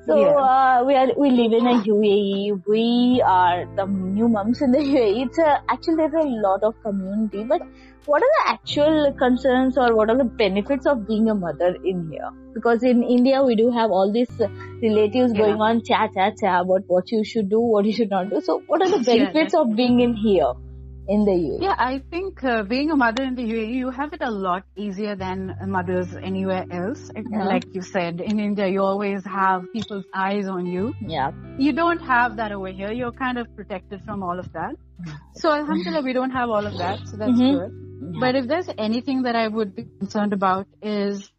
So 0.06 0.18
Yeah. 0.20 0.36
uh, 0.50 0.84
we 0.86 0.94
are 0.94 1.08
we 1.18 1.30
live 1.30 1.52
in 1.60 1.66
a 1.66 1.74
UAE. 1.92 2.62
We 2.66 3.22
are 3.26 3.66
the 3.76 3.86
new 3.86 4.28
moms 4.28 4.62
in 4.62 4.70
the 4.70 4.78
UAE. 4.78 5.26
It's 5.26 5.38
a, 5.38 5.58
actually 5.68 5.96
there's 5.96 6.14
a 6.14 6.28
lot 6.46 6.62
of 6.62 6.74
community, 6.82 7.44
but 7.44 7.62
what 8.06 8.22
are 8.22 8.32
the 8.38 8.50
actual 8.52 9.12
concerns 9.18 9.76
or 9.78 9.94
what 9.94 10.10
are 10.10 10.16
the 10.16 10.24
benefits 10.24 10.86
of 10.86 11.06
being 11.06 11.28
a 11.28 11.34
mother 11.34 11.76
in 11.84 12.08
here? 12.10 12.30
Because 12.54 12.82
in 12.82 13.02
India 13.02 13.42
we 13.42 13.56
do 13.56 13.70
have 13.70 13.90
all 13.90 14.12
these 14.12 14.32
uh, 14.40 14.48
relatives 14.82 15.34
Yeah. 15.34 15.38
going 15.42 15.60
on 15.60 15.82
cha 15.82 16.08
cha 16.08 16.30
cha 16.40 16.60
about 16.60 16.82
what 16.86 17.10
you 17.12 17.24
should 17.24 17.48
do, 17.48 17.60
what 17.60 17.84
you 17.84 17.92
should 17.92 18.10
not 18.10 18.30
do. 18.30 18.40
So 18.42 18.62
what 18.66 18.82
are 18.82 18.90
the 18.90 19.04
Yeah, 19.10 19.32
benefits 19.32 19.54
of 19.54 19.74
being 19.76 20.00
in 20.00 20.14
here 20.14 20.52
in 21.08 21.24
the 21.24 21.32
UAE? 21.32 21.62
Yeah, 21.62 21.74
I 21.78 22.00
think 22.10 22.44
uh, 22.44 22.62
being 22.62 22.90
a 22.90 22.96
mother 22.96 23.22
in 23.24 23.34
the 23.34 23.42
UAE, 23.42 23.74
you 23.74 23.90
have 23.90 24.12
it 24.12 24.22
a 24.22 24.30
lot 24.30 24.64
easier 24.76 25.16
than 25.16 25.56
mothers 25.66 26.14
anywhere 26.14 26.64
else. 26.70 27.10
Yeah. 27.16 27.44
Like 27.44 27.64
you 27.74 27.82
said, 27.82 28.20
in 28.20 28.38
India, 28.38 28.68
you 28.68 28.82
always 28.82 29.24
have 29.24 29.64
people's 29.72 30.04
eyes 30.14 30.46
on 30.48 30.66
you. 30.66 30.94
Yeah. 31.00 31.32
You 31.58 31.72
don't 31.72 32.00
have 32.00 32.36
that 32.36 32.52
over 32.52 32.68
here. 32.68 32.92
You're 32.92 33.12
kind 33.12 33.38
of 33.38 33.54
protected 33.56 34.02
from 34.04 34.22
all 34.22 34.38
of 34.38 34.52
that. 34.52 34.76
So 35.34 35.52
Alhamdulillah, 35.52 36.02
we 36.02 36.12
don't 36.12 36.30
have 36.30 36.50
all 36.50 36.66
of 36.66 36.76
that. 36.78 37.06
So 37.06 37.16
that's 37.16 37.40
Mhm. 37.40 37.52
good. 37.58 38.20
But 38.20 38.34
if 38.36 38.46
there's 38.48 38.68
anything 38.76 39.22
that 39.22 39.36
I 39.36 39.48
would 39.48 39.74
be 39.74 39.84
concerned 39.98 40.32
about 40.32 40.66
is 40.82 41.30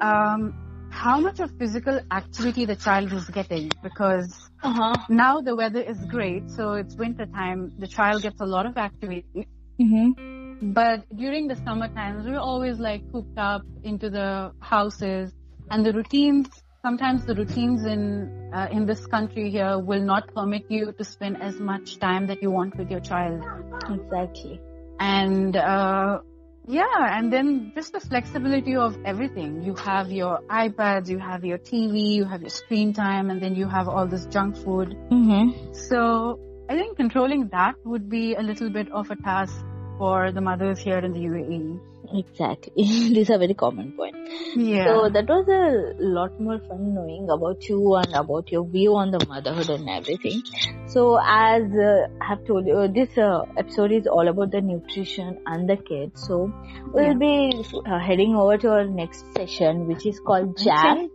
um, 0.00 0.54
how 0.98 1.20
much 1.20 1.38
of 1.38 1.50
physical 1.58 2.00
activity 2.10 2.64
the 2.64 2.74
child 2.74 3.12
is 3.12 3.28
getting 3.28 3.70
because 3.82 4.50
uh-huh. 4.62 4.94
now 5.08 5.40
the 5.40 5.54
weather 5.54 5.80
is 5.80 5.98
great. 6.06 6.50
So 6.50 6.72
it's 6.72 6.96
winter 6.96 7.26
time. 7.26 7.72
The 7.78 7.86
child 7.86 8.22
gets 8.22 8.40
a 8.40 8.46
lot 8.46 8.66
of 8.66 8.76
activity. 8.76 9.46
Mm-hmm. 9.80 10.72
But 10.72 11.04
during 11.16 11.46
the 11.46 11.54
summer 11.64 11.88
times, 11.88 12.26
we're 12.26 12.40
always 12.40 12.80
like 12.80 13.12
cooped 13.12 13.38
up 13.38 13.62
into 13.84 14.10
the 14.10 14.52
houses 14.58 15.32
and 15.70 15.86
the 15.86 15.92
routines. 15.92 16.48
Sometimes 16.82 17.24
the 17.24 17.34
routines 17.34 17.84
in 17.84 18.50
uh, 18.52 18.66
in 18.72 18.86
this 18.86 19.06
country 19.06 19.50
here 19.50 19.78
will 19.78 20.02
not 20.02 20.34
permit 20.34 20.64
you 20.68 20.92
to 20.92 21.04
spend 21.04 21.40
as 21.40 21.60
much 21.60 21.98
time 22.00 22.26
that 22.26 22.42
you 22.42 22.50
want 22.50 22.76
with 22.76 22.90
your 22.90 23.00
child. 23.00 23.44
Exactly. 23.88 24.60
And 24.98 25.56
uh, 25.56 26.20
yeah, 26.68 27.18
and 27.18 27.32
then 27.32 27.72
just 27.74 27.92
the 27.94 28.00
flexibility 28.00 28.76
of 28.76 28.98
everything. 29.04 29.62
You 29.62 29.74
have 29.76 30.12
your 30.12 30.40
iPads, 30.50 31.08
you 31.08 31.18
have 31.18 31.44
your 31.44 31.56
TV, 31.58 32.14
you 32.14 32.24
have 32.24 32.42
your 32.42 32.50
screen 32.50 32.92
time, 32.92 33.30
and 33.30 33.40
then 33.40 33.54
you 33.54 33.66
have 33.66 33.88
all 33.88 34.06
this 34.06 34.26
junk 34.26 34.56
food. 34.56 34.94
Mm-hmm. 35.10 35.72
So 35.72 36.38
I 36.68 36.74
think 36.74 36.98
controlling 36.98 37.48
that 37.48 37.76
would 37.84 38.10
be 38.10 38.34
a 38.34 38.42
little 38.42 38.68
bit 38.68 38.92
of 38.92 39.10
a 39.10 39.16
task 39.16 39.54
for 39.96 40.30
the 40.30 40.42
mothers 40.42 40.78
here 40.78 40.98
in 40.98 41.12
the 41.12 41.20
UAE. 41.20 41.80
Exactly. 42.12 42.72
These 43.14 43.30
are 43.30 43.38
very 43.38 43.54
common 43.54 43.92
point. 43.92 44.16
Yeah. 44.56 44.84
So 44.86 45.10
that 45.10 45.28
was 45.28 45.46
a 45.48 46.02
lot 46.02 46.38
more 46.40 46.58
fun 46.68 46.94
knowing 46.94 47.28
about 47.30 47.68
you 47.68 47.94
and 47.96 48.14
about 48.14 48.50
your 48.50 48.64
view 48.66 48.96
on 48.96 49.10
the 49.10 49.24
motherhood 49.28 49.68
and 49.68 49.88
everything. 49.90 50.42
So 50.86 51.18
as 51.22 51.62
uh, 51.64 52.06
I 52.22 52.28
have 52.30 52.46
told 52.46 52.66
you, 52.66 52.88
this 52.88 53.16
uh, 53.18 53.42
episode 53.58 53.92
is 53.92 54.06
all 54.06 54.26
about 54.26 54.52
the 54.52 54.62
nutrition 54.62 55.38
and 55.46 55.68
the 55.68 55.76
kids. 55.76 56.26
So 56.26 56.50
we'll 56.94 57.18
be 57.18 57.62
uh, 57.86 57.98
heading 57.98 58.34
over 58.34 58.56
to 58.56 58.70
our 58.70 58.84
next 58.86 59.24
session, 59.34 59.86
which 59.86 60.06
is 60.06 60.18
called 60.20 60.56
Jam. 60.56 61.10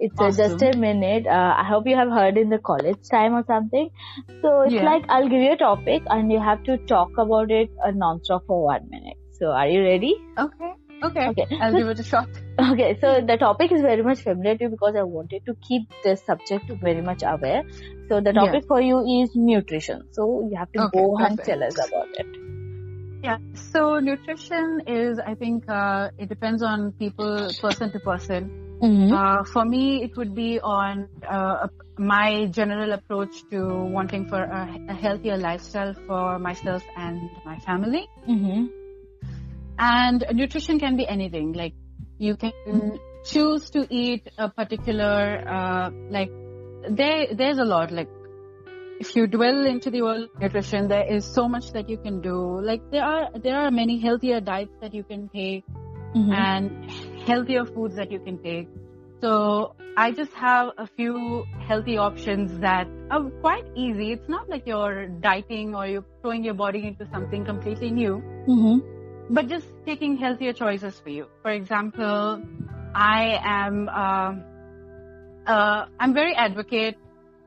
It's 0.00 0.20
uh, 0.20 0.32
just 0.32 0.60
a 0.62 0.76
minute. 0.76 1.28
Uh, 1.28 1.54
I 1.56 1.64
hope 1.68 1.86
you 1.86 1.94
have 1.94 2.08
heard 2.10 2.36
in 2.36 2.48
the 2.48 2.58
college 2.58 2.98
time 3.08 3.34
or 3.34 3.44
something. 3.46 3.90
So 4.42 4.62
it's 4.62 4.74
Yeah. 4.74 4.84
like 4.84 5.04
I'll 5.08 5.28
give 5.28 5.40
you 5.40 5.52
a 5.52 5.56
topic 5.56 6.02
and 6.08 6.32
you 6.32 6.40
have 6.40 6.64
to 6.64 6.78
talk 6.78 7.10
about 7.16 7.52
it 7.52 7.70
uh, 7.86 7.92
non-stop 7.92 8.42
for 8.48 8.64
one 8.64 8.88
minute. 8.90 9.21
So 9.42 9.50
are 9.50 9.66
you 9.66 9.82
ready? 9.82 10.14
okay. 10.38 10.72
Okay. 11.02 11.26
Okay. 11.30 11.46
I'll 11.60 11.74
give 11.74 11.88
it 11.88 11.98
a 11.98 12.04
shot. 12.04 12.28
Okay, 12.72 12.96
so 13.00 13.20
the 13.26 13.36
topic 13.36 13.72
is 13.72 13.80
very 13.82 14.02
much 14.02 14.20
familiar 14.20 14.56
to 14.56 14.64
you 14.64 14.70
because 14.70 14.94
I 14.96 15.02
wanted 15.02 15.44
to 15.46 15.54
keep 15.66 15.88
the 16.04 16.16
subject 16.16 16.70
very 16.80 17.00
much 17.00 17.24
aware. 17.24 17.62
So 18.08 18.20
the 18.20 18.32
Yeah. 18.32 18.40
topic 18.42 18.66
for 18.68 18.80
you 18.80 18.98
is 19.14 19.30
nutrition. 19.34 20.04
So 20.12 20.48
you 20.48 20.56
have 20.56 20.70
to 20.74 20.82
Okay, 20.84 21.00
go 21.00 21.16
and 21.16 21.40
tell 21.40 21.64
us 21.64 21.74
about 21.86 22.06
it. 22.22 22.26
Yeah. 23.24 23.38
So 23.54 23.98
nutrition 23.98 24.82
is, 24.86 25.18
I 25.18 25.34
think, 25.34 25.64
uh, 25.68 26.10
it 26.18 26.28
depends 26.28 26.62
on 26.62 26.92
people, 27.00 27.48
person 27.60 27.90
to 27.92 27.98
person. 28.00 28.50
Mm-hmm. 28.82 29.14
Uh, 29.14 29.42
for 29.44 29.64
me, 29.64 30.04
it 30.04 30.16
would 30.16 30.36
be 30.36 30.60
on 30.60 31.08
uh, 31.28 31.66
my 31.98 32.46
general 32.46 32.92
approach 32.92 33.42
to 33.50 33.64
wanting 33.96 34.26
for 34.26 34.42
a, 34.42 34.68
a 34.88 34.94
healthier 34.94 35.36
lifestyle 35.36 35.94
for 36.06 36.38
myself 36.38 36.84
and 36.96 37.20
my 37.44 37.58
family. 37.60 38.06
Mm-hmm. 38.28 38.81
And 39.82 40.24
nutrition 40.32 40.78
can 40.78 40.96
be 40.96 41.06
anything. 41.06 41.52
Like 41.52 41.74
you 42.18 42.36
can 42.36 42.98
choose 43.24 43.70
to 43.70 43.86
eat 43.90 44.28
a 44.38 44.48
particular, 44.48 45.44
uh, 45.58 45.90
like 46.10 46.30
there, 46.88 47.26
there's 47.34 47.58
a 47.58 47.64
lot. 47.64 47.90
Like 47.90 48.08
if 49.00 49.16
you 49.16 49.26
dwell 49.26 49.66
into 49.66 49.90
the 49.90 50.02
world 50.02 50.28
of 50.34 50.42
nutrition, 50.42 50.88
there 50.88 51.06
is 51.16 51.24
so 51.34 51.48
much 51.48 51.72
that 51.72 51.88
you 51.88 51.98
can 51.98 52.20
do. 52.20 52.60
Like 52.60 52.82
there 52.90 53.04
are, 53.04 53.30
there 53.46 53.58
are 53.58 53.70
many 53.70 53.98
healthier 53.98 54.40
diets 54.40 54.72
that 54.80 54.94
you 54.94 55.02
can 55.02 55.28
take 55.34 55.64
Mhm. 56.14 56.32
and 56.38 56.90
healthier 57.26 57.64
foods 57.64 57.96
that 57.96 58.10
you 58.12 58.20
can 58.24 58.38
take. 58.46 58.72
So 59.20 59.34
I 59.96 60.10
just 60.10 60.34
have 60.34 60.72
a 60.84 60.86
few 60.86 61.44
healthy 61.68 61.96
options 62.06 62.58
that 62.64 62.88
are 63.10 63.22
quite 63.44 63.70
easy. 63.84 64.12
It's 64.12 64.28
not 64.28 64.48
like 64.54 64.66
you're 64.66 65.06
dieting 65.26 65.74
or 65.74 65.86
you're 65.86 66.04
throwing 66.20 66.44
your 66.48 66.54
body 66.54 66.82
into 66.88 67.06
something 67.14 67.46
completely 67.50 67.90
new, 68.00 68.16
Mhm. 68.48 68.82
But 69.30 69.48
just 69.48 69.66
taking 69.86 70.16
healthier 70.16 70.52
choices 70.52 70.98
for 71.00 71.10
you. 71.10 71.26
For 71.42 71.50
example, 71.50 72.42
I 72.94 73.38
am, 73.42 73.88
um 73.88 74.44
uh, 75.46 75.86
I'm 75.98 76.14
very 76.14 76.34
advocate 76.34 76.96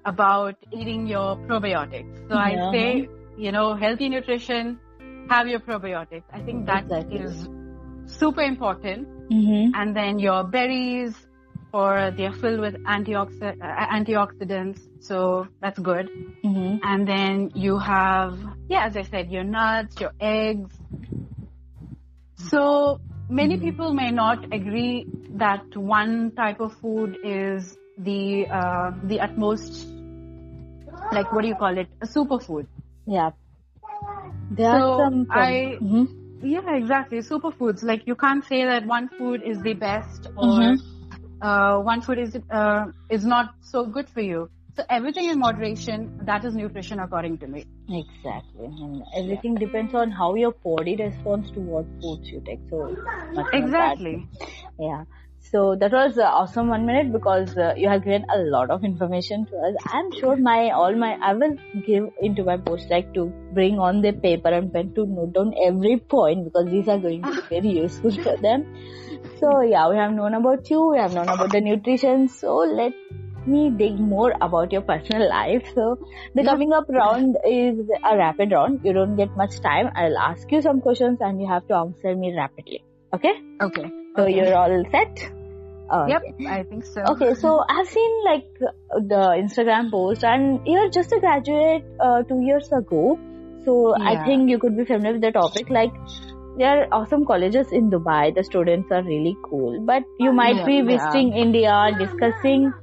about 0.06 0.56
eating 0.72 1.08
your 1.08 1.38
probiotics. 1.50 2.12
So 2.30 2.36
Yeah. 2.36 2.38
I 2.38 2.72
say, 2.72 3.08
you 3.38 3.52
know, 3.52 3.76
healthy 3.76 4.10
nutrition, 4.10 4.80
have 5.30 5.48
your 5.48 5.60
probiotics. 5.60 6.24
I 6.34 6.42
think 6.42 6.66
that 6.68 6.86
Exactly. 6.86 7.20
is 7.20 7.48
super 8.06 8.42
important 8.42 9.08
Mhm. 9.32 9.72
and 9.74 9.96
then 9.96 10.20
your 10.20 10.44
berries 10.44 11.16
or 11.74 12.12
they're 12.16 12.32
filled 12.34 12.60
with 12.62 12.76
antioxi- 12.86 13.56
uh, 13.62 13.88
antioxidants 13.98 14.80
so 15.00 15.48
that's 15.62 15.80
good 15.80 16.10
Mhm. 16.44 16.80
and 16.84 17.08
then 17.08 17.52
you 17.56 17.78
have 17.80 18.38
yeah 18.70 18.86
as 18.86 18.96
i 18.96 19.02
said 19.02 19.30
your 19.32 19.44
nuts 19.44 20.00
your 20.00 20.12
eggs 20.20 20.76
so 22.36 23.00
many 23.30 23.58
people 23.58 23.94
may 23.94 24.12
not 24.12 24.46
agree 24.52 25.08
that 25.38 25.66
one 25.76 26.32
type 26.36 26.60
of 26.60 26.74
food 26.74 27.18
is 27.24 27.78
the 27.98 28.48
uh, 28.50 28.92
the 29.04 29.20
utmost 29.22 29.88
like 31.12 31.32
what 31.32 31.42
do 31.42 31.48
you 31.48 31.56
call 31.56 31.78
it 31.78 31.88
a 32.02 32.06
superfood 32.06 32.68
Yeah. 33.06 33.32
There 34.50 34.70
are 34.70 34.84
some. 34.96 35.26
I- 35.30 35.78
Mhm. 35.82 36.08
Yeah, 36.42 36.76
exactly. 36.76 37.20
Superfoods. 37.20 37.84
Like 37.84 38.06
you 38.08 38.16
can't 38.16 38.44
say 38.46 38.64
that 38.66 38.86
one 38.86 39.10
food 39.10 39.42
is 39.44 39.62
the 39.62 39.74
best 39.74 40.28
or 40.36 40.76
Mhm. 40.76 40.78
uh, 41.42 41.80
one 41.82 42.02
food 42.02 42.20
is 42.20 42.38
uh, 42.50 42.86
is 43.10 43.26
not 43.26 43.54
so 43.62 43.86
good 43.86 44.10
for 44.10 44.22
you. 44.22 44.50
So 44.76 44.84
everything 44.90 45.30
in 45.30 45.40
moderation. 45.40 46.12
That 46.26 46.44
is 46.44 46.54
nutrition, 46.54 47.00
according 47.00 47.38
to 47.40 47.48
me. 47.48 47.64
Exactly. 47.88 48.66
And 48.66 49.04
everything 49.16 49.56
depends 49.56 49.94
on 49.94 50.12
how 50.12 50.36
your 50.36 50.54
body 50.64 50.98
responds 50.98 51.50
to 51.52 51.62
what 51.62 51.86
foods 52.02 52.30
you 52.30 52.42
take. 52.46 52.60
So 52.70 52.88
it's 52.88 53.00
much 53.34 53.54
more 53.54 53.64
Exactly. 53.64 54.28
Yeah. 54.78 55.04
So 55.40 55.78
that 55.80 55.92
was 55.92 56.18
uh, 56.18 56.24
awesome 56.24 56.70
one 56.70 56.86
minute 56.88 57.14
because 57.14 57.56
uh, 57.56 57.74
you 57.78 57.88
have 57.88 58.04
given 58.04 58.26
a 58.34 58.40
lot 58.40 58.72
of 58.72 58.84
information 58.84 59.46
to 59.46 59.56
us. 59.58 59.76
I'm 59.94 60.12
sure 60.20 60.36
my 60.36 60.72
all 60.72 60.96
my 60.96 61.18
I 61.22 61.34
will 61.34 61.56
give 61.86 62.10
into 62.20 62.44
my 62.44 62.58
post 62.58 62.90
like 62.90 63.14
to 63.14 63.32
bring 63.54 63.78
on 63.78 64.02
the 64.02 64.12
paper 64.12 64.50
and 64.50 64.74
pen 64.74 64.92
to 64.96 65.06
note 65.06 65.34
down 65.34 65.54
every 65.64 65.98
point 65.98 66.46
because 66.46 66.66
these 66.72 66.88
are 66.88 66.98
going 66.98 67.22
to 67.22 67.36
be 67.36 67.42
very 67.50 67.76
useful 67.84 68.12
for 68.12 68.36
them. 68.42 68.66
So 69.40 69.62
yeah, 69.62 69.88
we 69.90 69.98
have 69.98 70.12
known 70.12 70.34
about 70.34 70.70
you. 70.70 70.90
We 70.92 70.98
have 70.98 71.14
known 71.14 71.30
about 71.30 71.52
the 71.52 71.62
nutrition. 71.62 72.28
So 72.28 72.56
let 72.56 72.94
me 73.48 73.70
dig 73.70 74.00
more 74.00 74.34
about 74.42 74.72
your 74.72 74.82
personal 74.82 75.30
life. 75.30 75.64
So 75.76 75.98
the 76.34 76.44
coming 76.44 76.74
up 76.74 76.86
round 76.90 77.38
is 77.46 77.80
a 78.04 78.18
rapid 78.18 78.52
round. 78.52 78.82
You 78.84 78.94
don't 78.94 79.16
get 79.16 79.36
much 79.36 79.60
time. 79.62 79.92
I'll 79.96 80.18
ask 80.18 80.52
you 80.52 80.62
some 80.62 80.82
questions 80.82 81.18
and 81.22 81.42
you 81.42 81.48
have 81.48 81.68
to 81.68 81.76
answer 81.76 82.16
me 82.16 82.34
rapidly. 82.36 82.84
Okay? 83.14 83.34
Okay. 83.62 83.86
So 84.16 84.24
Okay. 84.24 84.34
you're 84.36 84.56
all 84.56 84.84
set? 84.92 85.32
Okay. 85.94 86.12
Yep, 86.12 86.22
I 86.50 86.64
think 86.64 86.86
so. 86.86 87.02
Okay, 87.14 87.34
so 87.36 87.64
I've 87.70 87.88
seen 87.88 88.24
like 88.26 88.46
the 88.60 89.24
Instagram 89.44 89.92
post 89.92 90.24
and 90.24 90.62
you're 90.66 90.90
just 90.90 91.12
a 91.12 91.20
graduate 91.20 91.84
uh, 92.00 92.24
two 92.24 92.42
years 92.42 92.72
ago. 92.72 93.20
So 93.66 93.96
I 94.00 94.24
think 94.26 94.50
you 94.50 94.58
could 94.60 94.78
be 94.78 94.86
familiar 94.86 95.14
with 95.14 95.22
the 95.22 95.32
topic. 95.32 95.70
Like 95.70 95.92
there 96.58 96.82
are 96.84 96.88
awesome 96.92 97.26
colleges 97.26 97.72
in 97.72 97.92
Dubai. 97.92 98.34
The 98.34 98.44
students 98.44 98.92
are 98.92 99.04
really 99.04 99.36
cool. 99.44 99.80
But 99.86 100.04
you 100.20 100.32
might 100.32 100.56
Yeah, 100.58 100.66
be 100.66 100.76
yeah. 100.78 100.84
visiting 100.92 101.34
India, 101.34 101.92
discussing 102.00 102.74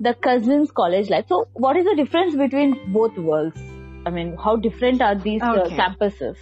the 0.00 0.14
cousins 0.14 0.70
college 0.70 1.10
life. 1.10 1.26
So 1.28 1.48
what 1.54 1.76
is 1.76 1.84
the 1.84 1.96
difference 1.96 2.36
between 2.36 2.92
both 2.92 3.16
worlds? 3.16 3.60
I 4.06 4.10
mean, 4.10 4.36
how 4.36 4.56
different 4.56 5.00
are 5.00 5.14
these 5.14 5.42
uh, 5.42 5.64
campuses? 5.70 6.36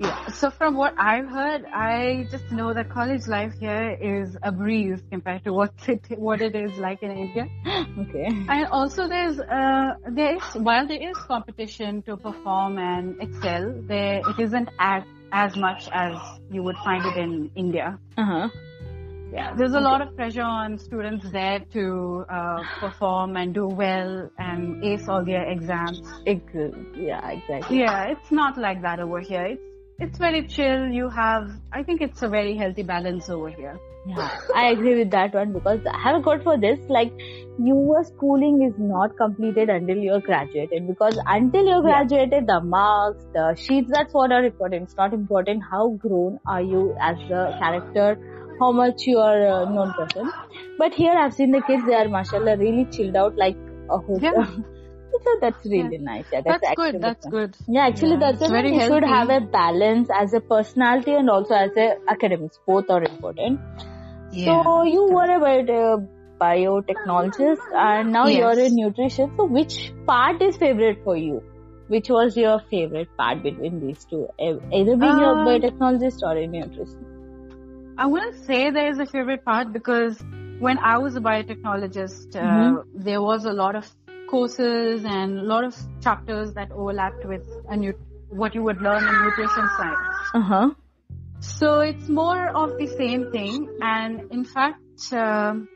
Yeah. 0.00 0.28
So 0.28 0.50
from 0.50 0.76
what 0.76 0.94
I've 0.96 1.28
heard, 1.28 1.64
I 1.74 2.26
just 2.30 2.50
know 2.52 2.72
that 2.72 2.88
college 2.88 3.26
life 3.26 3.54
here 3.58 3.96
is 4.00 4.36
a 4.42 4.52
breeze 4.52 5.02
compared 5.10 5.42
to 5.44 5.52
what 5.52 5.72
it 5.88 6.04
what 6.18 6.40
it 6.40 6.54
is 6.54 6.78
like 6.78 7.02
in 7.02 7.10
India. 7.10 7.46
Okay. 7.98 8.26
And 8.48 8.66
also 8.70 9.08
there's 9.08 9.40
uh 9.40 9.94
there 10.08 10.36
is 10.36 10.42
while 10.54 10.86
there 10.86 11.10
is 11.10 11.16
competition 11.18 12.02
to 12.02 12.16
perform 12.16 12.78
and 12.78 13.20
excel, 13.20 13.74
there 13.88 14.20
it 14.20 14.38
isn't 14.38 14.68
as 14.78 15.02
as 15.32 15.56
much 15.56 15.88
as 15.92 16.16
you 16.50 16.62
would 16.62 16.76
find 16.84 17.04
it 17.04 17.16
in 17.16 17.50
India. 17.56 17.98
Uh 18.16 18.24
huh. 18.24 18.48
Yeah, 19.32 19.54
there's 19.54 19.74
a 19.74 19.80
lot 19.80 20.00
of 20.00 20.14
pressure 20.16 20.42
on 20.42 20.78
students 20.78 21.30
there 21.30 21.60
to 21.74 22.24
uh, 22.30 22.62
perform 22.80 23.36
and 23.36 23.54
do 23.54 23.66
well 23.66 24.30
and 24.38 24.82
ace 24.82 25.06
all 25.08 25.24
their 25.24 25.46
exams. 25.50 26.00
Yeah, 26.26 27.30
exactly. 27.30 27.80
Yeah, 27.80 28.06
it's 28.08 28.30
not 28.30 28.56
like 28.56 28.82
that 28.82 29.00
over 29.00 29.20
here. 29.20 29.44
It's 29.44 29.62
it's 30.00 30.18
very 30.18 30.46
chill. 30.46 30.86
You 30.86 31.08
have, 31.08 31.50
I 31.72 31.82
think 31.82 32.00
it's 32.00 32.22
a 32.22 32.28
very 32.28 32.56
healthy 32.56 32.84
balance 32.84 33.28
over 33.28 33.50
here. 33.50 33.78
Yeah, 34.06 34.30
I 34.54 34.68
agree 34.70 34.96
with 34.98 35.10
that 35.10 35.34
one 35.34 35.52
because 35.52 35.80
I 35.84 35.98
have 36.00 36.20
a 36.20 36.22
quote 36.22 36.42
for 36.44 36.56
this 36.56 36.78
like 36.88 37.12
your 37.58 38.04
schooling 38.04 38.62
is 38.62 38.72
not 38.78 39.16
completed 39.16 39.68
until 39.68 39.98
you're 39.98 40.20
graduated 40.20 40.86
because 40.86 41.18
until 41.26 41.66
you're 41.66 41.84
Yeah. 41.84 42.04
graduated 42.04 42.46
the 42.46 42.60
marks, 42.60 43.26
the 43.34 43.54
sheets 43.56 43.90
that's 43.92 44.14
what 44.14 44.32
are 44.32 44.44
important. 44.44 44.84
It's 44.84 44.96
not 44.96 45.12
important 45.12 45.62
how 45.70 45.88
grown 46.06 46.38
are 46.46 46.62
you 46.62 46.94
as 47.00 47.18
a 47.42 47.56
character, 47.58 48.16
how 48.60 48.72
much 48.72 49.06
you 49.06 49.18
are 49.18 49.40
a 49.62 49.66
known 49.66 49.92
person. 49.94 50.32
But 50.78 50.94
here 50.94 51.12
I've 51.12 51.34
seen 51.34 51.50
the 51.52 51.62
kids 51.62 51.84
they 51.86 51.94
are 51.94 52.08
mashallah 52.08 52.56
really 52.58 52.86
chilled 52.86 53.16
out 53.16 53.36
like 53.36 53.56
a 53.90 53.98
hope. 53.98 54.22
Yeah. 54.22 54.46
so 55.24 55.36
that's 55.40 55.64
really 55.64 55.98
nice. 55.98 56.26
Yeah, 56.32 56.42
that's, 56.44 56.62
That's 56.62 56.74
good. 56.76 57.00
That's 57.00 57.26
good. 57.26 57.56
yeah, 57.68 57.86
actually, 57.88 58.12
Yeah, 58.12 58.18
that's 58.20 58.42
it's 58.42 58.50
it. 58.50 58.50
very 58.50 58.74
You 58.74 58.80
should 58.80 59.04
have 59.04 59.30
a 59.30 59.40
balance 59.40 60.08
as 60.14 60.34
a 60.34 60.40
personality 60.40 61.12
and 61.12 61.30
also 61.30 61.54
as 61.54 61.70
a 61.76 61.96
academics. 62.08 62.58
Both 62.66 62.90
are 62.90 63.02
important. 63.02 63.60
So 64.32 64.84
you 64.84 65.04
were 65.10 65.30
about 65.36 65.68
a 65.70 66.06
biotechnologist 66.40 67.66
and 67.72 68.12
now 68.12 68.26
Yes. 68.26 68.38
you're 68.38 68.58
in 68.66 68.76
nutrition. 68.76 69.32
So 69.36 69.46
which 69.46 69.92
part 70.06 70.42
is 70.42 70.56
favorite 70.56 70.98
for 71.04 71.16
you? 71.16 71.42
Which 71.88 72.08
was 72.10 72.36
your 72.36 72.60
favorite 72.70 73.08
part 73.16 73.42
between 73.42 73.80
these 73.80 74.04
two? 74.04 74.28
Either 74.40 74.96
being 75.06 75.22
a 75.30 75.32
Um, 75.32 75.46
biotechnologist 75.46 76.22
or 76.22 76.36
in 76.36 76.52
nutrition. 76.52 77.07
I 77.98 78.06
wouldn't 78.06 78.36
say 78.46 78.70
there 78.70 78.88
is 78.88 78.98
a 79.00 79.06
favorite 79.06 79.44
part 79.44 79.72
because 79.72 80.22
when 80.60 80.78
I 80.78 80.98
was 80.98 81.16
a 81.16 81.20
biotechnologist, 81.20 82.36
uh, 82.36 82.40
Mhm. 82.42 82.84
there 82.94 83.20
was 83.20 83.44
a 83.44 83.52
lot 83.52 83.74
of 83.74 83.90
courses 84.30 85.04
and 85.04 85.38
a 85.38 85.42
lot 85.42 85.64
of 85.64 85.76
chapters 86.00 86.52
that 86.54 86.70
overlapped 86.70 87.24
with 87.24 87.42
a 87.68 87.76
nu- 87.76 87.98
what 88.28 88.54
you 88.54 88.62
would 88.62 88.80
learn 88.80 89.04
in 89.08 89.24
nutrition 89.24 89.68
science. 89.68 90.30
Uh 90.34 90.40
huh. 90.40 90.70
So 91.40 91.80
it's 91.80 92.08
more 92.08 92.48
of 92.62 92.76
the 92.78 92.86
same 92.86 93.30
thing, 93.32 93.68
and 93.80 94.22
in 94.30 94.44
fact, 94.44 95.12
um 95.12 95.68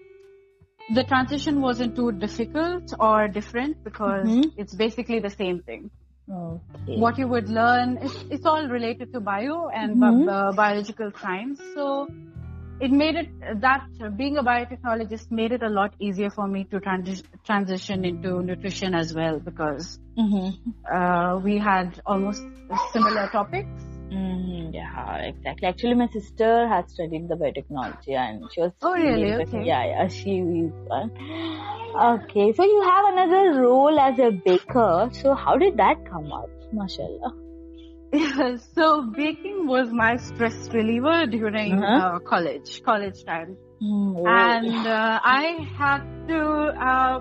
the 0.94 1.04
transition 1.04 1.60
wasn't 1.60 1.96
too 1.96 2.12
difficult 2.12 2.92
or 3.00 3.28
different 3.28 3.82
because 3.84 4.28
Mhm. 4.28 4.52
it's 4.56 4.74
basically 4.74 5.20
the 5.20 5.30
same 5.30 5.60
thing. 5.62 5.90
Okay. 6.30 6.98
What 6.98 7.18
you 7.18 7.28
would 7.28 7.48
learn, 7.48 7.98
it's, 8.00 8.24
it's 8.30 8.46
all 8.46 8.66
related 8.68 9.12
to 9.12 9.20
bio 9.20 9.68
and 9.68 9.96
Mhm. 9.96 10.26
bi- 10.26 10.32
uh, 10.32 10.52
biological 10.52 11.10
science. 11.20 11.60
So 11.74 12.08
it 12.80 12.90
made 12.90 13.16
it 13.16 13.28
that 13.60 13.84
uh, 14.00 14.08
being 14.08 14.38
a 14.38 14.42
biotechnologist 14.42 15.30
made 15.30 15.52
it 15.52 15.62
a 15.62 15.68
lot 15.68 15.94
easier 15.98 16.30
for 16.30 16.46
me 16.46 16.64
to 16.64 16.80
transi- 16.80 17.24
transition 17.44 18.04
into 18.04 18.42
nutrition 18.42 18.94
as 18.94 19.14
well 19.14 19.38
because 19.40 19.98
Mm-hmm. 20.18 20.94
uh, 20.94 21.38
we 21.38 21.56
had 21.58 22.00
almost 22.04 22.42
similar 22.92 23.26
topics. 23.28 23.68
Mm, 24.12 24.74
yeah, 24.74 25.16
exactly. 25.16 25.68
Actually, 25.68 25.94
my 25.94 26.08
sister 26.08 26.68
has 26.68 26.92
studied 26.92 27.28
the 27.28 27.34
biotechnology 27.34 28.14
and 28.14 28.44
she 28.52 28.60
was. 28.60 28.72
Oh, 28.82 28.92
really? 28.94 29.32
Okay. 29.32 29.64
Yeah, 29.64 29.84
yeah, 29.86 30.08
she 30.08 30.38
is 30.38 30.72
one. 30.86 31.10
Okay, 32.10 32.52
so 32.52 32.64
you 32.64 32.82
have 32.82 33.14
another 33.14 33.60
role 33.60 33.98
as 33.98 34.18
a 34.18 34.30
baker. 34.30 35.08
So 35.12 35.34
how 35.34 35.56
did 35.56 35.76
that 35.78 35.96
come 36.10 36.32
up? 36.32 36.50
Mashallah. 36.72 37.34
Yeah, 38.12 38.56
so 38.74 39.10
baking 39.16 39.66
was 39.66 39.88
my 39.90 40.16
stress 40.16 40.68
reliever 40.72 41.26
during 41.26 41.72
Uh-huh. 41.72 42.16
uh, 42.16 42.18
college, 42.20 42.82
college 42.84 43.24
time. 43.24 43.56
Mm, 43.82 44.16
oh. 44.18 44.26
And 44.26 44.86
uh, 44.86 45.20
I 45.24 45.66
had 45.78 46.02
to 46.28 46.40
uh, 46.90 47.20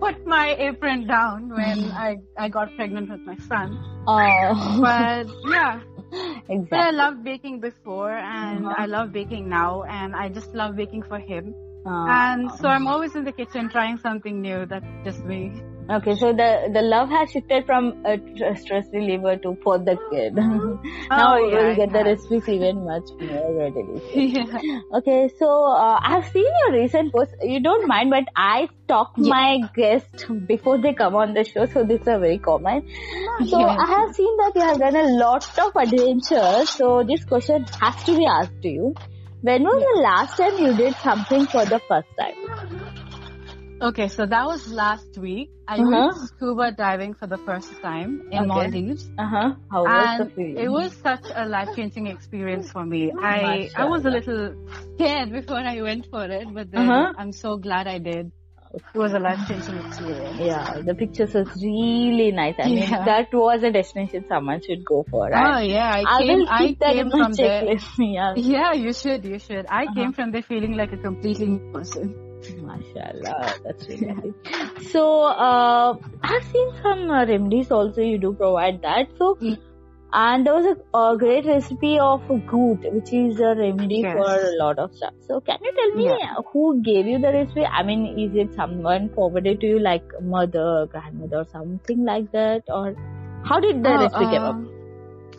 put 0.00 0.26
my 0.26 0.54
apron 0.58 1.06
down 1.06 1.48
when 1.48 1.90
I, 1.92 2.16
I 2.38 2.48
got 2.48 2.74
pregnant 2.76 3.08
with 3.10 3.24
my 3.26 3.36
son. 3.48 3.78
Oh. 4.06 4.78
But 4.82 5.26
yeah, 5.50 5.80
exactly. 6.12 6.66
But 6.70 6.80
I 6.80 6.90
loved 6.90 7.24
baking 7.24 7.60
before, 7.60 8.12
and 8.12 8.66
uh-huh. 8.66 8.74
I 8.78 8.86
love 8.86 9.12
baking 9.12 9.48
now, 9.48 9.82
and 9.84 10.14
I 10.14 10.28
just 10.28 10.54
love 10.54 10.76
baking 10.76 11.02
for 11.04 11.18
him. 11.18 11.54
Uh, 11.86 12.06
and 12.08 12.50
so 12.60 12.68
I'm 12.68 12.86
always 12.88 13.14
in 13.14 13.24
the 13.24 13.32
kitchen 13.32 13.68
trying 13.68 13.98
something 13.98 14.42
new. 14.42 14.66
That's 14.66 14.86
just 15.04 15.24
me. 15.24 15.52
Okay, 15.88 16.16
so 16.16 16.32
the 16.32 16.68
the 16.72 16.82
love 16.82 17.08
has 17.10 17.30
shifted 17.30 17.64
from 17.64 18.04
a 18.04 18.18
stress 18.56 18.86
reliever 18.92 19.36
to 19.36 19.56
for 19.62 19.78
the 19.78 19.96
kid. 20.10 20.34
now 21.10 21.34
oh, 21.34 21.36
you'll 21.36 21.76
get 21.76 21.92
the 21.92 22.02
recipes 22.02 22.48
even 22.48 22.84
much 22.84 23.10
more 23.20 23.52
readily. 23.58 24.02
Yeah. 24.36 24.80
Okay, 24.98 25.30
so 25.38 25.48
uh, 25.72 26.00
I've 26.02 26.26
seen 26.32 26.50
your 26.60 26.72
recent 26.80 27.12
post. 27.12 27.36
You 27.40 27.60
don't 27.62 27.86
mind, 27.86 28.10
but 28.10 28.24
I 28.34 28.68
talk 28.88 29.12
my 29.16 29.60
guests 29.76 30.24
before 30.48 30.78
they 30.78 30.92
come 30.92 31.14
on 31.14 31.34
the 31.34 31.44
show, 31.44 31.66
so 31.66 31.84
this 31.84 32.00
is 32.00 32.08
a 32.08 32.18
very 32.18 32.38
common. 32.38 32.82
So. 33.46 33.62
I 33.62 33.86
have 33.86 34.14
seen 34.14 34.36
that 34.38 34.52
you 34.56 34.62
have 34.62 34.78
done 34.78 34.96
a 34.96 35.08
lot 35.22 35.46
of 35.58 35.76
adventures. 35.76 36.70
So 36.70 37.04
this 37.04 37.24
question 37.24 37.64
has 37.80 38.02
to 38.04 38.16
be 38.16 38.26
asked 38.26 38.60
to 38.62 38.68
you. 38.68 38.94
When 39.42 39.62
was 39.62 39.80
the 39.94 40.02
last 40.02 40.36
time 40.36 40.58
you 40.58 40.76
did 40.76 40.96
something 40.96 41.46
for 41.46 41.64
the 41.64 41.80
first 41.88 42.08
time? 42.18 42.85
Okay, 43.80 44.08
so 44.08 44.24
that 44.24 44.46
was 44.46 44.72
last 44.72 45.18
week. 45.18 45.50
I 45.68 45.74
uh-huh. 45.74 45.84
went 45.90 46.28
scuba 46.28 46.72
diving 46.72 47.12
for 47.12 47.26
the 47.26 47.36
first 47.36 47.70
time 47.82 48.22
in 48.30 48.38
okay. 48.38 48.46
Maldives. 48.46 49.10
Uh 49.18 49.26
huh. 49.28 49.54
How 49.70 49.82
was 49.84 50.20
and 50.20 50.30
the 50.30 50.34
feeling? 50.34 50.58
It 50.58 50.68
was 50.70 50.94
such 50.94 51.26
a 51.34 51.46
life 51.46 51.68
changing 51.76 52.06
experience 52.06 52.70
for 52.70 52.86
me. 52.86 53.12
I 53.12 53.68
I 53.76 53.84
was 53.84 54.06
a 54.06 54.10
little 54.10 54.54
scared 54.94 55.30
before 55.30 55.58
I 55.58 55.82
went 55.82 56.06
for 56.10 56.24
it, 56.24 56.48
but 56.54 56.70
then 56.70 56.88
uh-huh. 56.88 57.12
I'm 57.18 57.32
so 57.32 57.58
glad 57.58 57.86
I 57.86 57.98
did. 57.98 58.32
It 58.72 58.82
was 58.94 59.12
a 59.12 59.18
life 59.18 59.46
changing 59.46 59.76
experience. 59.78 60.38
Yeah, 60.38 60.80
the 60.80 60.94
pictures 60.94 61.34
was 61.34 61.48
really 61.62 62.32
nice. 62.32 62.56
I 62.58 62.68
mean, 62.68 62.78
yeah. 62.78 63.04
that 63.04 63.28
was 63.32 63.62
a 63.62 63.70
destination 63.70 64.24
someone 64.26 64.62
should 64.62 64.84
go 64.84 65.04
for. 65.10 65.28
Right? 65.28 65.56
Oh 65.56 65.60
yeah, 65.60 65.90
I, 65.96 66.16
I 66.16 66.22
came. 66.22 66.46
I 66.48 66.92
came 66.92 67.10
from 67.10 67.32
there. 67.32 67.64
yeah. 67.98 68.34
yeah, 68.36 68.72
you 68.72 68.94
should. 68.94 69.24
You 69.24 69.38
should. 69.38 69.66
I 69.68 69.84
uh-huh. 69.84 69.94
came 69.94 70.12
from 70.14 70.30
there 70.32 70.42
feeling 70.42 70.76
like 70.76 70.92
a 70.92 70.98
completely 70.98 71.46
new 71.46 71.72
person. 71.72 72.25
Mashallah, 72.62 73.54
that's 73.64 73.88
really 73.88 74.06
nice. 74.06 74.90
So, 74.90 75.22
uh, 75.22 75.96
I've 76.22 76.44
seen 76.44 76.70
some 76.82 77.10
uh, 77.10 77.24
remedies 77.26 77.70
also. 77.70 78.00
You 78.00 78.18
do 78.18 78.32
provide 78.32 78.82
that. 78.82 79.08
So, 79.18 79.34
mm. 79.36 79.58
and 80.12 80.46
there 80.46 80.54
was 80.54 80.66
a, 80.66 80.98
a, 80.98 81.16
great 81.16 81.46
recipe 81.46 81.98
of 81.98 82.26
goot, 82.46 82.80
which 82.92 83.12
is 83.12 83.40
a 83.40 83.54
remedy 83.56 84.00
yes. 84.02 84.14
for 84.14 84.24
a 84.24 84.56
lot 84.58 84.78
of 84.78 84.94
stuff. 84.94 85.14
So, 85.26 85.40
can 85.40 85.58
you 85.62 85.72
tell 85.74 85.94
me 85.96 86.04
yeah. 86.04 86.34
who 86.52 86.82
gave 86.82 87.06
you 87.06 87.18
the 87.18 87.32
recipe? 87.32 87.64
I 87.64 87.82
mean, 87.82 88.18
is 88.18 88.34
it 88.34 88.54
someone 88.54 89.10
forwarded 89.14 89.60
to 89.60 89.66
you, 89.66 89.78
like 89.78 90.04
mother, 90.22 90.86
grandmother, 90.90 91.38
or 91.38 91.46
something 91.46 92.04
like 92.04 92.30
that, 92.32 92.64
or 92.68 92.94
how 93.44 93.60
did 93.60 93.82
the 93.82 93.90
oh, 93.90 94.02
recipe 94.02 94.24
um, 94.24 94.32
come 94.32 94.44
up? 94.44 94.54
Um, 94.54 94.72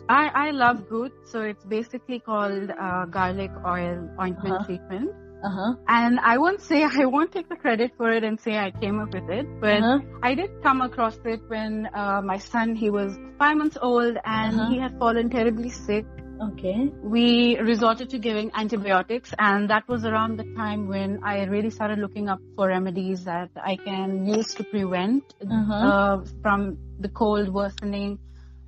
I, 0.08 0.48
I 0.48 0.50
love 0.50 0.88
goot, 0.88 1.12
so 1.24 1.42
it's 1.42 1.64
basically 1.64 2.18
called 2.18 2.70
uh, 2.70 3.04
garlic 3.06 3.50
oil 3.66 4.08
ointment 4.18 4.54
uh-huh. 4.54 4.64
treatment. 4.64 5.10
Uh-huh. 5.44 5.74
And 5.86 6.18
I 6.20 6.38
won't 6.38 6.60
say, 6.60 6.82
I 7.00 7.06
won't 7.06 7.32
take 7.32 7.48
the 7.48 7.56
credit 7.56 7.92
for 7.96 8.10
it 8.12 8.24
and 8.24 8.40
say 8.40 8.56
I 8.56 8.70
came 8.70 9.00
up 9.00 9.14
with 9.14 9.28
it, 9.30 9.46
but 9.60 9.82
uh-huh. 9.82 10.00
I 10.22 10.34
did 10.34 10.62
come 10.62 10.80
across 10.80 11.18
it 11.24 11.40
when 11.48 11.88
uh, 11.94 12.20
my 12.22 12.38
son, 12.38 12.74
he 12.74 12.90
was 12.90 13.16
five 13.38 13.56
months 13.56 13.78
old 13.80 14.16
and 14.24 14.60
uh-huh. 14.60 14.70
he 14.70 14.78
had 14.78 14.98
fallen 14.98 15.30
terribly 15.30 15.70
sick. 15.70 16.04
Okay. 16.40 16.92
We 17.02 17.58
resorted 17.58 18.10
to 18.10 18.18
giving 18.18 18.52
antibiotics 18.54 19.34
and 19.38 19.70
that 19.70 19.88
was 19.88 20.04
around 20.04 20.36
the 20.36 20.44
time 20.54 20.86
when 20.86 21.20
I 21.24 21.44
really 21.44 21.70
started 21.70 21.98
looking 21.98 22.28
up 22.28 22.38
for 22.54 22.68
remedies 22.68 23.24
that 23.24 23.50
I 23.56 23.76
can 23.76 24.24
use 24.24 24.54
to 24.54 24.64
prevent 24.64 25.34
uh-huh. 25.42 25.74
uh, 25.74 26.24
from 26.42 26.78
the 27.00 27.08
cold 27.08 27.52
worsening 27.52 28.20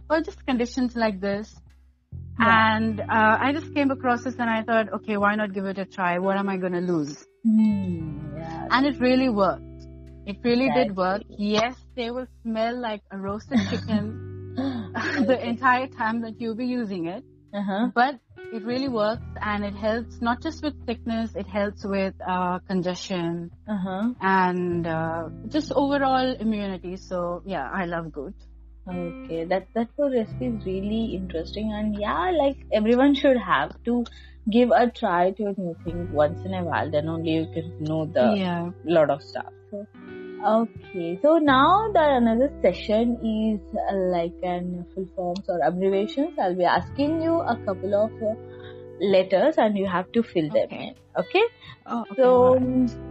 or 0.08 0.20
just 0.20 0.44
conditions 0.46 0.96
like 0.96 1.20
this. 1.20 1.54
Yeah. 2.40 2.76
And 2.76 3.00
uh, 3.00 3.36
I 3.40 3.52
just 3.52 3.74
came 3.74 3.90
across 3.90 4.24
this 4.24 4.36
and 4.38 4.48
I 4.48 4.62
thought, 4.62 4.92
okay, 4.94 5.16
why 5.16 5.34
not 5.34 5.52
give 5.52 5.66
it 5.66 5.78
a 5.78 5.84
try? 5.84 6.18
What 6.18 6.36
am 6.38 6.48
I 6.48 6.56
going 6.56 6.72
to 6.72 6.80
lose? 6.80 7.26
Mm, 7.46 8.38
yeah. 8.38 8.68
And 8.70 8.86
it 8.86 8.98
really 8.98 9.28
worked. 9.28 9.62
It 10.26 10.38
really 10.42 10.68
That's 10.68 10.88
did 10.88 10.96
work. 10.96 11.22
Yes, 11.28 11.76
they 11.96 12.10
will 12.10 12.26
smell 12.42 12.80
like 12.80 13.02
a 13.10 13.18
roasted 13.18 13.58
chicken 13.68 14.54
the 15.26 15.38
entire 15.48 15.86
time 15.88 16.22
that 16.22 16.40
you'll 16.40 16.56
be 16.56 16.66
using 16.66 17.06
it. 17.06 17.24
Uh-huh. 17.52 17.90
But 17.94 18.20
it 18.52 18.64
really 18.64 18.88
works 18.88 19.26
and 19.40 19.64
it 19.64 19.74
helps 19.74 20.20
not 20.20 20.42
just 20.42 20.62
with 20.62 20.74
sickness, 20.86 21.34
it 21.34 21.46
helps 21.46 21.84
with 21.84 22.14
uh, 22.26 22.60
congestion 22.60 23.50
uh-huh. 23.68 24.14
and 24.20 24.86
uh, 24.86 25.28
just 25.48 25.72
overall 25.72 26.36
immunity. 26.38 26.96
So 26.96 27.42
yeah, 27.44 27.68
I 27.72 27.86
love 27.86 28.12
goot. 28.12 28.34
Okay, 28.90 29.44
that 29.44 29.68
that 29.74 29.88
whole 29.96 30.10
recipe 30.10 30.46
is 30.46 30.64
really 30.66 31.14
interesting, 31.14 31.72
and 31.72 31.96
yeah, 31.98 32.30
like 32.36 32.56
everyone 32.72 33.14
should 33.14 33.36
have 33.36 33.72
to 33.84 34.04
give 34.50 34.70
a 34.70 34.90
try 34.90 35.30
to 35.32 35.44
a 35.44 35.54
new 35.56 35.76
thing 35.84 36.12
once 36.12 36.44
in 36.44 36.54
a 36.54 36.64
while. 36.64 36.90
Then 36.90 37.08
only 37.08 37.34
you 37.34 37.46
can 37.54 37.84
know 37.84 38.06
the 38.06 38.34
yeah. 38.36 38.70
lot 38.84 39.10
of 39.10 39.22
stuff. 39.22 39.52
So, 39.70 39.86
okay, 40.52 41.18
so 41.22 41.38
now 41.38 41.90
the 41.92 42.02
another 42.16 42.50
session 42.62 43.14
is 43.32 43.60
uh, 43.76 43.94
like 44.16 44.34
an 44.42 44.86
full 44.94 45.06
forms 45.14 45.44
or 45.48 45.60
abbreviations. 45.64 46.38
I'll 46.38 46.56
be 46.56 46.64
asking 46.64 47.22
you 47.22 47.38
a 47.38 47.56
couple 47.64 47.94
of 47.94 48.10
uh, 48.22 48.34
letters, 49.00 49.54
and 49.58 49.78
you 49.78 49.86
have 49.86 50.10
to 50.12 50.24
fill 50.24 50.50
them 50.50 50.68
in. 50.70 50.94
Okay. 51.16 51.44
Oh, 51.86 52.02
okay. 52.02 52.14
So. 52.16 53.06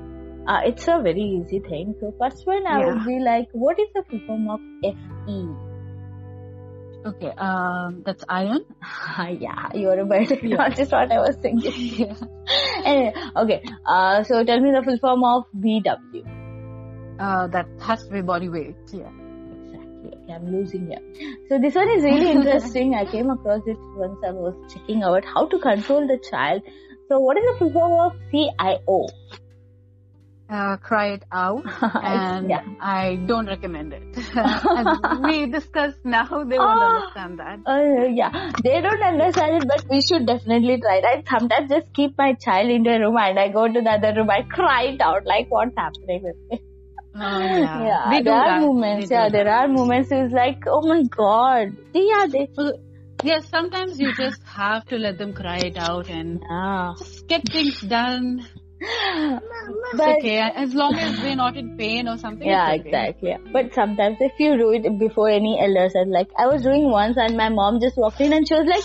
Uh, 0.48 0.62
it's 0.66 0.88
a 0.88 1.00
very 1.04 1.22
easy 1.22 1.60
thing. 1.60 1.94
So 2.00 2.12
first 2.18 2.48
one 2.48 2.66
I 2.66 2.80
yeah. 2.80 2.86
would 2.88 3.06
be 3.06 3.20
like, 3.20 3.50
what 3.52 3.78
is 3.80 3.88
the 3.94 4.04
full 4.10 4.20
form 4.26 4.50
of 4.50 4.60
FE? 4.82 5.69
Okay, 7.10 7.32
um, 7.38 8.04
that's 8.06 8.24
iron. 8.30 8.66
yeah, 9.40 9.70
you're 9.74 10.00
a 10.00 10.06
biotechnologist. 10.06 10.92
What 10.92 11.12
I 11.12 11.20
was 11.20 11.38
thinking. 11.42 11.74
yeah. 12.00 12.14
anyway, 12.86 13.14
okay. 13.36 13.64
Uh, 13.86 14.24
so 14.24 14.44
tell 14.44 14.60
me 14.60 14.72
the 14.72 14.84
full 14.84 15.00
form 15.00 15.24
of 15.24 15.46
BW. 15.58 16.24
Uh, 17.20 17.48
that 17.48 17.68
has 17.82 18.04
to 18.06 18.12
be 18.12 18.22
body 18.22 18.50
weight. 18.50 18.76
Yeah. 18.92 19.10
Exactly. 19.64 20.12
Okay, 20.18 20.34
I'm 20.34 20.52
losing 20.52 20.88
here. 20.88 21.02
So 21.50 21.58
this 21.60 21.74
one 21.74 21.90
is 21.90 22.04
really 22.04 22.32
interesting. 22.32 22.94
I 22.94 23.06
came 23.06 23.30
across 23.32 23.64
it 23.66 23.78
once 23.96 24.20
I 24.26 24.32
was 24.32 24.54
checking 24.72 25.02
out 25.02 25.26
how 25.26 25.48
to 25.48 25.60
control 25.60 26.08
the 26.08 26.20
child. 26.30 26.62
So 27.08 27.20
what 27.20 27.38
is 27.38 27.44
the 27.52 27.58
full 27.58 27.74
form 27.74 27.94
of 28.00 28.14
CIO? 28.32 29.08
Uh, 30.50 30.78
cry 30.78 31.14
it 31.14 31.24
out 31.32 31.64
and 32.04 32.50
yeah. 32.50 32.64
I 32.82 33.16
don't 33.28 33.46
recommend 33.46 33.94
it. 33.94 34.18
As 34.36 35.20
we 35.24 35.46
discussed 35.52 36.04
now, 36.04 36.26
they 36.28 36.58
won't 36.58 36.82
uh, 36.82 36.86
understand 36.86 37.40
that. 37.40 37.60
Uh, 37.66 38.08
yeah, 38.08 38.52
they 38.64 38.82
don't 38.82 39.02
understand 39.02 39.62
it, 39.62 39.68
but 39.68 39.86
we 39.90 40.02
should 40.02 40.26
definitely 40.26 40.80
try 40.82 40.98
it. 40.98 41.06
I 41.06 41.24
sometimes 41.30 41.70
just 41.70 41.94
keep 41.94 42.18
my 42.18 42.34
child 42.34 42.70
in 42.70 42.84
the 42.84 43.00
room 43.00 43.18
and 43.18 43.40
I 43.40 43.50
go 43.50 43.68
to 43.68 43.82
the 43.82 43.90
other 43.92 44.14
room, 44.16 44.30
I 44.30 44.42
cry 44.42 44.84
it 44.94 45.02
out 45.02 45.26
like 45.26 45.48
what's 45.50 45.76
happening 45.78 46.24
with 46.24 46.36
me. 46.50 46.62
Oh, 47.16 47.40
yeah. 47.40 47.84
yeah 48.12 48.22
there 48.22 48.34
are 48.34 48.60
that. 48.60 48.62
moments. 48.62 49.12
Yeah, 49.12 49.30
there 49.30 49.50
are 49.50 49.68
moments. 49.68 50.10
It's 50.12 50.34
like, 50.34 50.64
oh 50.68 50.82
my 50.88 51.04
god. 51.04 51.76
Yeah, 51.94 52.28
they. 52.28 52.48
Yes, 53.22 53.50
sometimes 53.50 54.00
you 54.00 54.14
just 54.16 54.42
have 54.44 54.86
to 54.86 54.98
let 54.98 55.18
them 55.18 55.34
cry 55.34 55.58
it 55.58 55.78
out 55.78 56.08
and 56.10 56.42
yeah. 56.50 56.94
just 56.98 57.28
get 57.28 57.42
things 57.52 57.82
done 57.82 58.48
but, 58.80 60.18
okay, 60.18 60.40
as 60.40 60.74
long 60.74 60.96
as 60.96 61.20
they're 61.20 61.36
not 61.36 61.58
in 61.58 61.76
pain 61.78 62.08
or 62.08 62.18
something. 62.18 62.48
Yeah, 62.48 62.72
okay. 62.72 62.88
exactly. 62.88 63.38
But 63.52 63.74
sometimes 63.74 64.18
if 64.22 64.40
you 64.40 64.58
do 64.58 64.72
it 64.72 65.00
before 65.00 65.30
any 65.30 65.60
elders, 65.60 65.96
and 65.96 66.12
like 66.12 66.30
I 66.38 66.48
was 66.48 66.62
doing 66.64 66.90
once, 66.90 67.18
and 67.18 67.36
my 67.36 67.50
mom 67.50 67.82
just 67.82 67.98
walked 67.98 68.22
in 68.22 68.32
and 68.32 68.48
she 68.48 68.54
was 68.54 68.68
like, 68.68 68.84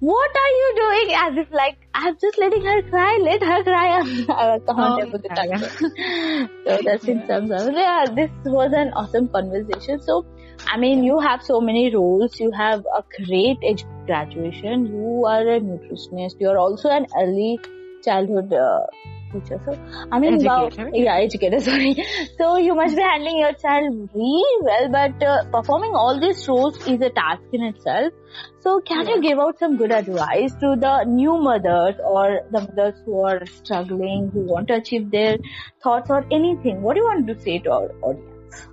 "What 0.00 0.30
are 0.44 0.54
you 0.60 0.72
doing?" 0.76 1.14
As 1.14 1.36
if 1.36 1.52
like 1.52 1.76
I'm 1.94 2.16
just 2.18 2.38
letting 2.38 2.64
her 2.64 2.82
cry. 2.88 3.18
Let 3.20 3.42
her 3.42 3.62
cry. 3.62 3.88
I 4.28 4.56
was 4.56 4.62
comfortable 4.66 5.20
oh, 5.30 5.44
yeah. 5.44 6.46
so 6.66 6.78
that's 6.84 7.04
in 7.04 7.26
some 7.26 7.48
sense. 7.48 7.76
Yeah, 7.76 8.06
this 8.14 8.30
was 8.44 8.72
an 8.72 8.92
awesome 8.94 9.28
conversation. 9.28 10.00
So. 10.00 10.24
I 10.66 10.76
mean, 10.76 11.04
you 11.04 11.20
have 11.20 11.40
so 11.40 11.60
many 11.60 11.94
roles. 11.94 12.40
You 12.40 12.50
have 12.50 12.84
a 12.94 13.04
great 13.24 13.58
age 13.62 13.84
graduation. 14.06 14.86
You 14.86 15.24
are 15.24 15.46
a 15.46 15.60
nutritionist. 15.60 16.40
You 16.40 16.48
are 16.48 16.58
also 16.58 16.88
an 16.90 17.06
early 17.16 17.60
childhood 18.04 18.52
uh, 18.52 18.86
teacher. 19.32 19.60
So, 19.64 19.72
I 20.12 20.18
mean, 20.18 20.34
educator. 20.34 20.90
yeah, 20.92 21.16
educator, 21.16 21.60
sorry. 21.68 21.96
So, 22.36 22.56
you 22.58 22.74
must 22.74 22.96
be 22.96 23.02
handling 23.02 23.38
your 23.38 23.52
child 23.52 24.10
really 24.14 24.56
well, 24.62 24.88
but 24.90 25.22
uh, 25.22 25.44
performing 25.50 25.94
all 25.94 26.20
these 26.20 26.46
roles 26.48 26.76
is 26.86 27.00
a 27.00 27.10
task 27.10 27.42
in 27.52 27.62
itself. 27.64 28.12
So, 28.60 28.80
can 28.80 29.06
yeah. 29.06 29.14
you 29.14 29.22
give 29.22 29.38
out 29.38 29.58
some 29.58 29.76
good 29.76 29.92
advice 29.92 30.52
to 30.54 30.76
the 30.78 31.04
new 31.04 31.38
mothers 31.38 31.94
or 32.04 32.40
the 32.50 32.60
mothers 32.60 33.00
who 33.04 33.24
are 33.24 33.44
struggling, 33.46 34.30
who 34.32 34.40
want 34.40 34.68
to 34.68 34.74
achieve 34.74 35.10
their 35.10 35.36
thoughts 35.82 36.10
or 36.10 36.24
anything? 36.30 36.82
What 36.82 36.94
do 36.94 37.00
you 37.00 37.06
want 37.06 37.26
to 37.26 37.40
say 37.40 37.58
to 37.60 37.70
our 37.70 37.90
audience? 38.02 38.66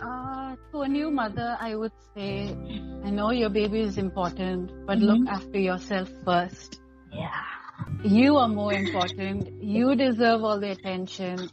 Uh, 0.00 0.56
to 0.72 0.80
a 0.82 0.88
new 0.88 1.10
mother, 1.10 1.56
I 1.60 1.74
would 1.76 1.92
say, 2.14 2.56
I 3.04 3.10
know 3.10 3.30
your 3.30 3.50
baby 3.50 3.80
is 3.80 3.98
important, 3.98 4.86
but 4.86 4.98
mm-hmm. 4.98 5.06
look 5.06 5.28
after 5.28 5.58
yourself 5.58 6.10
first. 6.24 6.80
Yeah 7.12 7.63
you 8.02 8.36
are 8.36 8.48
more 8.48 8.72
important. 8.72 9.62
You 9.62 9.94
deserve 9.94 10.44
all 10.44 10.60
the 10.60 10.70
attention. 10.70 11.50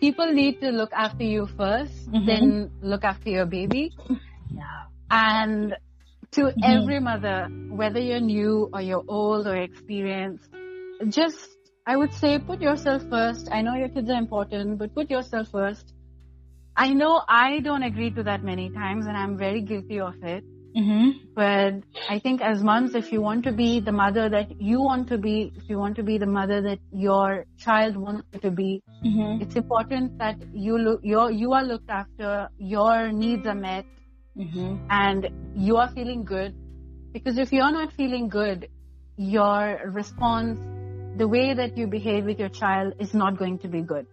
People 0.00 0.32
need 0.32 0.60
to 0.60 0.70
look 0.70 0.92
after 0.92 1.24
you 1.24 1.46
1st 1.46 2.08
mm-hmm. 2.08 2.26
then 2.26 2.70
look 2.80 3.04
after 3.04 3.30
your 3.30 3.46
baby. 3.46 3.92
Yeah. 4.50 4.84
And 5.10 5.76
to 6.32 6.40
mm-hmm. 6.42 6.62
every 6.64 7.00
mother, 7.00 7.48
whether 7.68 8.00
you're 8.00 8.20
new 8.20 8.70
or 8.72 8.80
you're 8.80 9.04
old 9.06 9.46
or 9.46 9.56
experienced, 9.56 10.48
just, 11.08 11.48
I 11.86 11.96
would 11.96 12.12
say, 12.14 12.38
put 12.38 12.60
yourself 12.60 13.02
first. 13.10 13.48
I 13.52 13.62
know 13.62 13.74
your 13.74 13.88
kids 13.88 14.10
are 14.10 14.18
important, 14.18 14.78
but 14.78 14.94
put 14.94 15.10
yourself 15.10 15.48
first. 15.48 15.94
I 16.76 16.92
know 16.94 17.22
I 17.28 17.60
don't 17.60 17.82
agree 17.82 18.10
to 18.12 18.22
that 18.22 18.42
many 18.42 18.70
times 18.70 19.06
and 19.06 19.16
I'm 19.16 19.36
very 19.36 19.60
guilty 19.60 20.00
of 20.00 20.14
it. 20.22 20.44
Mm-hmm. 20.76 21.32
But 21.34 21.82
I 22.08 22.18
think 22.20 22.40
as 22.40 22.62
moms, 22.62 22.94
if 22.94 23.12
you 23.12 23.20
want 23.20 23.44
to 23.44 23.52
be 23.52 23.80
the 23.80 23.92
mother 23.92 24.28
that 24.28 24.60
you 24.60 24.80
want 24.80 25.08
to 25.08 25.18
be, 25.18 25.52
if 25.56 25.68
you 25.68 25.78
want 25.78 25.96
to 25.96 26.02
be 26.02 26.18
the 26.18 26.26
mother 26.26 26.62
that 26.62 26.78
your 26.92 27.44
child 27.58 27.96
wants 27.96 28.26
you 28.32 28.40
to 28.40 28.50
be, 28.50 28.82
mm-hmm. 29.04 29.42
it's 29.42 29.56
important 29.56 30.18
that 30.18 30.36
you 30.52 30.78
look, 30.78 31.00
you're, 31.02 31.30
you 31.30 31.52
are 31.52 31.64
looked 31.64 31.90
after, 31.90 32.48
your 32.58 33.10
needs 33.10 33.46
are 33.46 33.54
met, 33.54 33.84
mm-hmm. 34.36 34.76
and 34.90 35.28
you 35.56 35.76
are 35.76 35.90
feeling 35.90 36.24
good. 36.24 36.54
Because 37.12 37.38
if 37.38 37.52
you're 37.52 37.72
not 37.72 37.92
feeling 37.92 38.28
good, 38.28 38.68
your 39.16 39.80
response, 39.86 40.60
the 41.18 41.26
way 41.26 41.52
that 41.52 41.76
you 41.76 41.88
behave 41.88 42.24
with 42.24 42.38
your 42.38 42.48
child 42.48 42.94
is 43.00 43.12
not 43.12 43.36
going 43.38 43.58
to 43.58 43.68
be 43.68 43.82
good. 43.82 44.06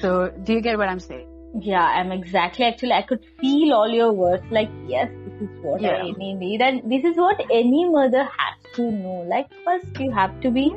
So, 0.00 0.30
do 0.42 0.52
you 0.52 0.60
get 0.60 0.76
what 0.76 0.88
I'm 0.88 1.00
saying? 1.00 1.35
Yeah, 1.60 1.84
I'm 1.84 2.12
exactly. 2.12 2.64
Actually, 2.64 2.92
I 2.92 3.02
could 3.02 3.24
feel 3.40 3.72
all 3.72 3.88
your 3.88 4.12
words. 4.12 4.44
Like, 4.50 4.68
yes, 4.86 5.10
this 5.24 5.48
is 5.48 5.58
what 5.62 5.80
yeah. 5.80 6.02
I 6.02 6.10
need, 6.12 6.60
and 6.60 6.90
this 6.90 7.04
is 7.04 7.16
what 7.16 7.40
any 7.50 7.88
mother 7.88 8.24
has 8.24 8.74
to 8.74 8.90
know. 8.90 9.24
Like, 9.28 9.48
first 9.64 9.98
you 9.98 10.12
have 10.12 10.38
to 10.42 10.50
be 10.50 10.72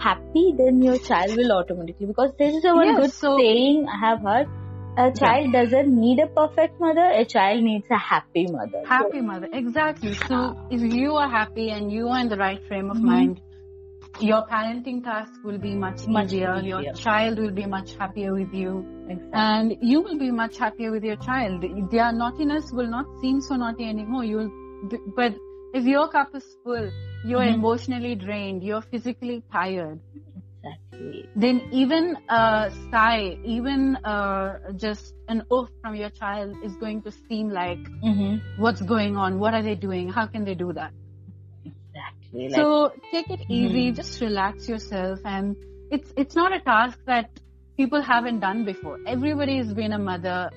happy, 0.00 0.54
then 0.56 0.82
your 0.82 0.98
child 0.98 1.36
will 1.36 1.52
automatically. 1.52 2.06
Because 2.06 2.32
this 2.38 2.54
is 2.54 2.64
a 2.64 2.74
one 2.74 2.88
yes, 2.88 3.00
good 3.00 3.12
so 3.12 3.38
saying 3.38 3.86
I 3.88 3.98
have 4.08 4.20
heard. 4.20 4.48
A 4.96 5.10
child 5.10 5.50
yeah. 5.52 5.62
doesn't 5.62 5.88
need 6.00 6.20
a 6.20 6.28
perfect 6.28 6.80
mother. 6.80 7.10
A 7.12 7.24
child 7.24 7.64
needs 7.64 7.86
a 7.90 7.98
happy 7.98 8.46
mother. 8.46 8.82
Happy 8.86 9.18
so, 9.18 9.22
mother, 9.22 9.48
exactly. 9.52 10.14
So, 10.14 10.68
if 10.70 10.80
you 10.80 11.14
are 11.14 11.28
happy 11.28 11.70
and 11.70 11.90
you 11.90 12.08
are 12.08 12.20
in 12.20 12.28
the 12.28 12.36
right 12.36 12.60
frame 12.68 12.90
of 12.90 12.98
mm-hmm. 12.98 13.06
mind, 13.06 13.40
your 14.20 14.46
parenting 14.46 15.02
task 15.02 15.32
will 15.42 15.58
be 15.58 15.74
much, 15.74 16.06
much 16.06 16.26
easier. 16.26 16.56
easier. 16.56 16.80
Your 16.80 16.92
child 16.94 17.38
will 17.38 17.50
be 17.50 17.66
much 17.66 17.94
happier 17.96 18.32
with 18.32 18.52
you. 18.52 18.86
Exactly. 19.08 19.30
And 19.32 19.76
you 19.82 20.00
will 20.00 20.18
be 20.18 20.30
much 20.30 20.56
happier 20.58 20.90
with 20.90 21.04
your 21.04 21.16
child. 21.16 21.64
Their 21.90 22.12
naughtiness 22.12 22.70
will 22.72 22.86
not 22.86 23.06
seem 23.20 23.40
so 23.40 23.56
naughty 23.56 23.88
anymore. 23.88 24.24
You 24.24 24.36
will, 24.36 24.88
be, 24.88 24.98
but 25.16 25.34
if 25.74 25.84
your 25.84 26.08
cup 26.08 26.34
is 26.34 26.44
full, 26.62 26.90
you're 27.24 27.40
mm-hmm. 27.40 27.54
emotionally 27.54 28.14
drained, 28.14 28.62
you're 28.62 28.82
physically 28.82 29.42
tired. 29.52 30.00
Exactly. 30.64 31.28
Then 31.34 31.68
even 31.72 32.16
a 32.28 32.70
sigh, 32.90 33.38
even 33.44 33.96
uh, 33.96 34.72
just 34.76 35.14
an 35.28 35.44
oath 35.50 35.70
from 35.82 35.96
your 35.96 36.10
child 36.10 36.54
is 36.62 36.74
going 36.76 37.02
to 37.02 37.10
seem 37.28 37.50
like, 37.50 37.78
mm-hmm. 37.78 38.62
what's 38.62 38.80
going 38.80 39.16
on? 39.16 39.38
What 39.38 39.54
are 39.54 39.62
they 39.62 39.74
doing? 39.74 40.08
How 40.08 40.26
can 40.26 40.44
they 40.44 40.54
do 40.54 40.72
that? 40.72 40.92
Like, 42.34 42.54
so 42.54 42.92
take 43.12 43.30
it 43.30 43.40
easy, 43.48 43.86
mm-hmm. 43.86 43.96
just 43.96 44.20
relax 44.20 44.68
yourself 44.68 45.20
and 45.24 45.56
it's, 45.90 46.12
it's 46.16 46.34
not 46.34 46.52
a 46.52 46.60
task 46.60 46.98
that 47.06 47.30
people 47.76 48.02
haven't 48.02 48.40
done 48.40 48.64
before. 48.64 48.98
Everybody 49.06 49.58
has 49.58 49.72
been 49.72 49.92
a 49.92 49.98
mother 49.98 50.50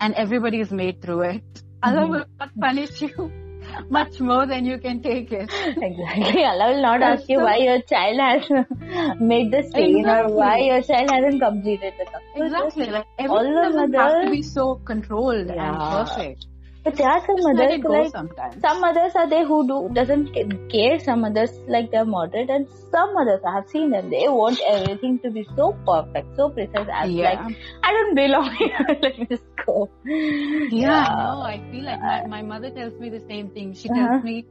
and 0.00 0.14
everybody 0.14 0.60
is 0.60 0.72
made 0.72 1.00
through 1.00 1.22
it. 1.22 1.54
Mm-hmm. 1.54 1.98
Allah 1.98 2.06
will 2.08 2.24
not 2.40 2.50
punish 2.58 3.00
you 3.00 3.30
much 3.90 4.20
more 4.20 4.46
than 4.46 4.64
you 4.64 4.78
can 4.78 5.02
take 5.02 5.30
it. 5.32 5.50
Exactly. 5.52 6.44
Allah 6.44 6.74
will 6.74 6.82
not 6.82 7.02
ask 7.02 7.28
you 7.28 7.38
why 7.38 7.56
your 7.58 7.80
child 7.82 8.20
has 8.20 8.50
made 9.20 9.52
the 9.52 9.62
stain 9.70 9.98
exactly. 9.98 10.32
or 10.32 10.36
why 10.36 10.58
your 10.58 10.82
child 10.82 11.10
hasn't 11.10 11.40
completed 11.40 11.94
the 11.98 12.04
task. 12.04 12.24
Exactly. 12.34 12.86
Like 12.86 13.06
everything 13.18 13.54
doesn't 13.54 13.94
have 13.94 14.24
to 14.24 14.30
be 14.30 14.42
so 14.42 14.74
controlled 14.76 15.46
yeah. 15.46 15.68
and 15.68 16.08
perfect. 16.08 16.46
But 16.84 16.96
there 16.96 17.08
are 17.08 17.24
some 17.24 17.36
Just 17.36 17.46
mothers 17.46 17.84
like 17.84 18.10
sometimes. 18.10 18.60
some 18.60 18.80
mothers 18.80 19.12
are 19.14 19.28
there 19.28 19.46
who 19.46 19.66
do 19.68 19.88
doesn't 19.94 20.32
care. 20.68 20.98
Some 20.98 21.20
mothers 21.20 21.52
like 21.68 21.92
they're 21.92 22.04
moderate, 22.04 22.50
and 22.50 22.66
some 22.90 23.14
mothers 23.14 23.40
I 23.46 23.54
have 23.54 23.68
seen 23.68 23.90
them. 23.90 24.10
They 24.10 24.26
want 24.28 24.60
everything 24.68 25.20
to 25.20 25.30
be 25.30 25.46
so 25.56 25.76
perfect, 25.86 26.34
so 26.34 26.48
precise. 26.50 26.88
As 26.92 27.10
yeah. 27.10 27.30
like 27.30 27.56
I 27.84 27.92
don't 27.92 28.16
belong 28.16 28.50
here. 28.58 28.98
Let 29.00 29.16
me 29.16 29.26
just 29.30 29.44
go. 29.64 29.90
Yeah, 30.04 30.66
yeah. 30.72 31.04
no, 31.04 31.42
I 31.42 31.62
feel 31.70 31.84
like 31.84 32.00
my, 32.00 32.26
my 32.26 32.42
mother 32.42 32.70
tells 32.70 32.98
me 32.98 33.10
the 33.10 33.22
same 33.28 33.50
thing. 33.50 33.74
She 33.74 33.86
tells 33.86 34.18
uh-huh. 34.18 34.20
me, 34.24 34.44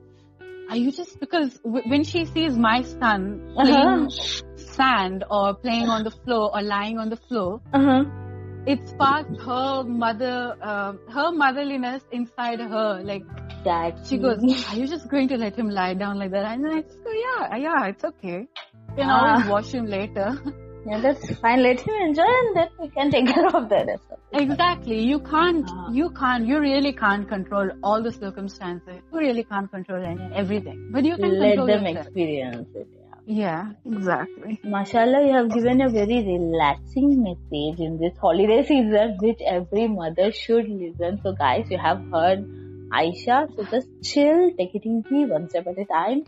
"Are 0.69 0.77
you 0.77 0.93
just 0.93 1.19
because 1.19 1.59
w- 1.65 1.83
when 1.89 2.05
she 2.05 2.23
sees 2.23 2.57
my 2.57 2.81
son 2.83 3.51
playing 3.55 4.07
uh-huh. 4.07 4.55
sand 4.55 5.25
or 5.29 5.55
playing 5.55 5.89
on 5.89 6.05
the 6.05 6.11
floor 6.11 6.55
or 6.55 6.61
lying 6.61 6.97
on 6.97 7.09
the 7.09 7.17
floor." 7.17 7.61
Uh-huh 7.73 8.20
it 8.65 8.87
sparked 8.87 9.41
her 9.41 9.83
mother, 9.83 10.55
uh, 10.61 10.93
her 11.09 11.31
motherliness 11.31 12.03
inside 12.11 12.59
her. 12.59 13.01
Like 13.03 13.23
that. 13.63 14.07
She 14.07 14.17
goes, 14.17 14.39
"Are 14.69 14.75
you 14.75 14.87
just 14.87 15.09
going 15.09 15.27
to 15.29 15.37
let 15.37 15.55
him 15.55 15.69
lie 15.69 15.93
down 15.93 16.19
like 16.19 16.31
that?" 16.31 16.45
And 16.45 16.67
I 16.67 16.81
just 16.81 17.03
go, 17.03 17.11
"Yeah, 17.11 17.55
yeah, 17.55 17.85
it's 17.87 18.03
okay. 18.03 18.47
You 18.89 18.95
can 18.95 19.09
uh, 19.09 19.13
always 19.13 19.47
wash 19.47 19.71
him 19.71 19.85
later." 19.85 20.39
Yeah, 20.83 20.99
that's 20.99 21.35
fine. 21.39 21.61
Let 21.61 21.79
him 21.79 21.93
enjoy, 21.93 22.23
and 22.25 22.55
then 22.55 22.69
we 22.79 22.89
can 22.89 23.11
take 23.11 23.27
care 23.27 23.45
of 23.55 23.69
that. 23.69 23.99
Exactly. 24.33 25.03
You 25.03 25.19
can't. 25.19 25.69
Uh, 25.69 25.91
you 25.91 26.09
can't. 26.09 26.47
You 26.47 26.59
really 26.59 26.91
can't 26.91 27.29
control 27.29 27.69
all 27.83 28.01
the 28.01 28.11
circumstances. 28.11 28.99
You 29.13 29.19
really 29.19 29.43
can't 29.43 29.69
control 29.69 30.03
any, 30.03 30.33
everything. 30.33 30.89
But 30.91 31.05
you 31.05 31.17
can 31.17 31.39
let 31.39 31.57
them 31.57 31.85
yourself. 31.85 32.07
experience 32.07 32.67
it. 32.73 32.87
Yeah, 33.25 33.73
exactly. 33.85 34.59
Mashallah, 34.63 35.25
you 35.25 35.33
have 35.33 35.51
given 35.53 35.81
a 35.81 35.89
very 35.89 36.23
relaxing 36.23 37.23
message 37.23 37.79
in 37.79 37.99
this 37.99 38.17
holiday 38.19 38.63
season, 38.67 39.17
which 39.21 39.39
every 39.45 39.87
mother 39.87 40.31
should 40.31 40.67
listen. 40.67 41.19
So, 41.23 41.33
guys, 41.33 41.67
you 41.69 41.77
have 41.77 42.01
heard 42.11 42.43
Aisha. 42.91 43.47
So, 43.55 43.63
just 43.63 43.87
chill, 44.03 44.51
take 44.57 44.75
it 44.75 44.85
easy, 44.85 45.25
one 45.25 45.49
step 45.49 45.67
at 45.67 45.77
a 45.77 45.85
time. 45.85 46.23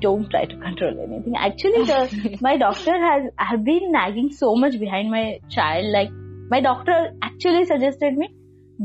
Don't 0.00 0.28
try 0.28 0.44
to 0.44 0.56
control 0.56 1.00
anything. 1.00 1.34
Actually, 1.36 1.84
the 1.84 2.38
my 2.40 2.56
doctor 2.56 2.92
has 2.92 3.30
have 3.38 3.64
been 3.64 3.92
nagging 3.92 4.32
so 4.32 4.54
much 4.56 4.78
behind 4.78 5.10
my 5.10 5.38
child. 5.48 5.86
Like, 5.92 6.10
my 6.50 6.60
doctor 6.60 7.12
actually 7.22 7.64
suggested 7.64 8.16
me, 8.16 8.28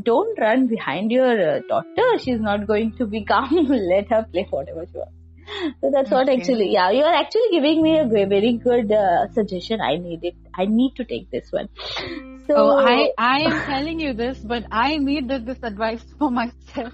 don't 0.04 0.40
run 0.40 0.68
behind 0.68 1.12
your 1.12 1.56
uh, 1.56 1.60
daughter. 1.68 2.20
She's 2.20 2.40
not 2.40 2.68
going 2.68 2.94
to 2.98 3.08
be 3.08 3.26
calm. 3.34 3.66
Let 3.68 4.10
her 4.10 4.28
play 4.32 4.48
whatever 4.50 4.86
she 4.92 4.98
wants 4.98 5.16
so 5.82 5.92
that's 5.92 6.12
what 6.12 6.30
actually, 6.30 6.72
yeah, 6.72 6.92
you 6.92 7.04
are 7.04 7.14
actually 7.14 7.50
giving 7.52 7.82
me 7.82 8.00
a 8.00 8.06
very 8.06 8.54
good 8.54 8.92
uh, 8.92 9.28
suggestion. 9.34 9.82
I 9.82 9.98
need 9.98 10.24
it. 10.24 10.36
I 10.56 10.66
need 10.66 10.96
to 10.98 11.06
take 11.06 11.30
this 11.32 11.52
one. 11.52 11.70
So 12.48 12.56
oh, 12.58 12.80
I, 12.80 13.12
I 13.18 13.42
am 13.42 13.62
telling 13.62 14.00
you 14.00 14.14
this, 14.14 14.40
but 14.40 14.66
I 14.72 14.98
need 14.98 15.30
this 15.30 15.60
advice 15.62 16.04
for 16.18 16.32
myself. 16.32 16.94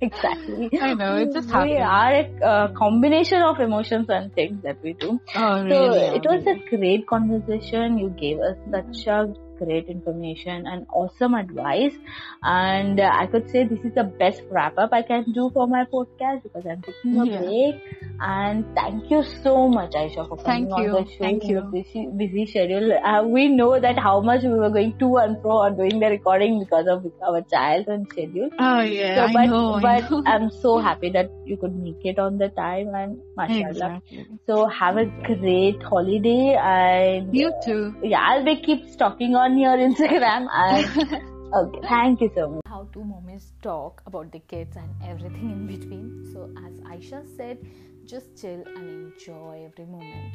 exactly. 0.00 0.70
I 0.80 0.94
know, 0.94 1.16
it 1.16 1.32
just 1.34 1.50
happens. 1.50 1.72
We 1.72 1.78
are 1.78 2.12
a 2.12 2.46
uh, 2.46 2.68
combination 2.68 3.42
of 3.42 3.60
emotions 3.60 4.06
and 4.08 4.32
things 4.32 4.62
that 4.62 4.78
we 4.82 4.94
do. 4.94 5.20
Oh, 5.34 5.62
really? 5.62 5.70
So 5.70 6.16
it 6.16 6.24
was 6.24 6.46
a 6.46 6.76
great 6.76 7.06
conversation. 7.06 7.98
You 7.98 8.10
gave 8.18 8.38
us 8.40 8.56
such 8.70 9.06
a 9.06 9.26
great 9.58 9.86
information 9.86 10.66
and 10.66 10.86
awesome 10.92 11.34
advice. 11.34 11.94
And 12.42 13.00
uh, 13.00 13.10
I 13.12 13.26
could 13.26 13.50
say 13.50 13.64
this 13.64 13.80
is 13.84 13.94
the 13.94 14.04
best 14.04 14.42
wrap 14.50 14.78
up 14.78 14.92
I 14.92 15.02
can 15.02 15.32
do 15.32 15.50
for 15.52 15.66
my 15.66 15.84
podcast 15.84 16.42
because 16.42 16.64
I'm 16.66 16.82
taking 16.82 17.20
a 17.20 17.26
yeah. 17.26 17.38
break. 17.40 17.74
And 18.20 18.64
thank 18.74 19.10
you 19.10 19.22
so 19.42 19.68
much, 19.68 19.92
Aisha, 19.92 20.28
for 20.28 20.36
coming 20.36 20.68
thank 20.68 20.72
on 20.72 21.04
the 21.04 21.10
show. 21.10 21.18
Thank 21.18 21.44
you. 21.44 21.60
Busy, 21.72 22.08
busy 22.16 22.46
schedule. 22.46 22.92
Uh, 22.92 23.22
we 23.24 23.48
know 23.48 23.78
that 23.78 23.98
how 23.98 24.20
much 24.20 24.42
we 24.42 24.50
were 24.50 24.70
going 24.70 24.98
to 24.98 25.16
and 25.16 25.40
fro 25.42 25.58
or 25.58 25.70
doing 25.70 26.00
the 26.00 26.06
recording 26.06 26.58
because 26.58 26.86
of 26.88 27.04
our 27.22 27.42
child 27.42 27.86
and 27.88 28.06
schedule. 28.10 28.50
Oh 28.58 28.80
yeah, 28.80 29.16
so, 29.16 29.22
I 29.22 29.32
but, 29.32 29.46
know. 29.46 29.78
But 29.80 30.12
I. 30.12 30.34
I'm 30.34 30.50
so 30.50 30.78
happy 30.78 31.10
that 31.10 31.30
you 31.44 31.56
could 31.56 31.76
make 31.76 32.04
it 32.04 32.18
on 32.18 32.38
the 32.38 32.48
time 32.48 32.94
and 32.94 33.20
mashallah. 33.36 33.70
Exactly. 33.70 34.26
So 34.46 34.66
have 34.66 34.96
a 34.96 35.06
great 35.06 35.82
holiday 35.82 36.56
and 36.60 37.34
you 37.34 37.52
too. 37.64 37.94
Yeah, 38.02 38.20
I'll 38.20 38.44
be 38.44 38.56
keep 38.60 38.88
stalking 38.90 39.34
on 39.34 39.43
your 39.52 39.76
Instagram 39.76 40.48
and 40.52 41.54
okay, 41.54 41.80
thank 41.86 42.20
you 42.20 42.30
so 42.34 42.48
much. 42.48 42.60
How 42.66 42.88
two 42.92 43.00
mommies 43.00 43.50
talk 43.62 44.02
about 44.06 44.32
the 44.32 44.38
kids 44.40 44.76
and 44.76 44.90
everything 45.04 45.50
in 45.50 45.66
between. 45.66 46.28
So 46.32 46.50
as 46.66 46.72
Aisha 46.92 47.24
said, 47.36 47.58
just 48.06 48.40
chill 48.40 48.62
and 48.74 49.12
enjoy 49.12 49.68
every 49.70 49.84
moment. 49.84 50.34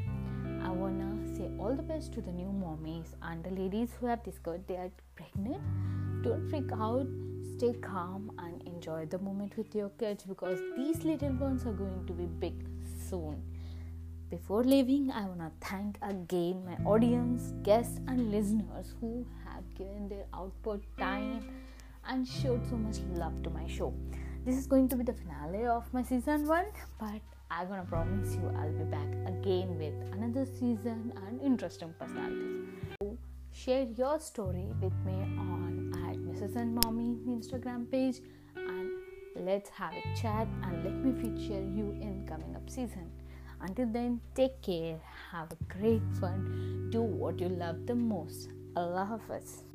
I 0.64 0.70
wanna 0.70 1.36
say 1.36 1.50
all 1.60 1.76
the 1.76 1.82
best 1.82 2.14
to 2.14 2.22
the 2.22 2.32
new 2.32 2.54
mommies 2.64 3.16
and 3.24 3.44
the 3.44 3.50
ladies 3.50 3.90
who 4.00 4.06
have 4.06 4.24
discovered 4.24 4.68
they 4.68 4.76
are 4.76 4.92
pregnant. 5.16 5.62
Don't 6.24 6.48
freak 6.50 6.72
out, 6.74 7.08
stay 7.56 7.74
calm 7.82 8.32
and 8.38 8.62
enjoy 8.68 9.06
the 9.06 9.20
moment 9.20 9.58
with 9.58 9.74
your 9.74 9.90
kids 9.98 10.24
because 10.24 10.60
these 10.78 11.04
little 11.04 11.34
ones 11.34 11.66
are 11.66 11.74
going 11.74 12.06
to 12.06 12.14
be 12.14 12.26
big 12.26 12.54
soon. 13.10 13.42
Before 14.30 14.64
leaving, 14.64 15.10
I 15.10 15.26
want 15.26 15.40
to 15.40 15.68
thank 15.68 15.98
again 16.04 16.64
my 16.64 16.76
audience, 16.88 17.52
guests, 17.64 18.00
and 18.08 18.30
listeners 18.30 18.94
who 19.02 19.26
have 19.44 19.64
given 19.74 20.08
their 20.08 20.26
output 20.36 20.84
time 21.00 21.50
and 22.08 22.28
showed 22.28 22.64
so 22.70 22.78
much 22.78 22.98
love 23.16 23.42
to 23.42 23.50
my 23.50 23.66
show. 23.66 23.92
This 24.46 24.56
is 24.56 24.68
going 24.68 24.88
to 24.90 24.96
be 24.96 25.04
the 25.04 25.14
finale 25.14 25.66
of 25.66 25.92
my 25.96 26.04
season 26.04 26.48
one, 26.48 26.68
but 27.00 27.22
I'm 27.50 27.70
gonna 27.70 27.86
promise 27.86 28.36
you 28.36 28.54
I'll 28.56 28.72
be 28.72 28.84
back 28.84 29.10
again 29.26 29.80
with 29.80 29.96
another 30.14 30.46
season 30.46 31.12
and 31.26 31.42
interesting 31.42 31.92
personalities. 32.00 32.68
So 33.02 33.18
share 33.52 33.88
your 33.98 34.20
story 34.20 34.68
with 34.80 34.94
me 35.08 35.14
on 35.40 35.92
at 36.08 36.18
Mrs. 36.18 36.56
and 36.56 36.76
Mommy 36.84 37.18
Instagram 37.28 37.90
page 37.90 38.22
and 38.56 38.92
let's 39.36 39.72
have 39.72 39.94
a 39.94 40.16
chat 40.16 40.48
and 40.62 40.84
let 40.84 40.94
me 40.94 41.14
feature 41.20 41.62
you 41.62 41.98
in 42.00 42.26
coming 42.28 42.56
up 42.56 42.70
season. 42.70 43.10
Until 43.62 43.88
then, 43.88 44.22
take 44.36 44.62
care, 44.62 45.00
have 45.32 45.52
a 45.52 45.64
great 45.74 46.02
fun, 46.20 46.90
do 46.92 47.02
what 47.02 47.40
you 47.40 47.50
love 47.50 47.86
the 47.86 47.96
most. 47.96 48.50
Allah 48.76 49.06
Hafiz. 49.06 49.69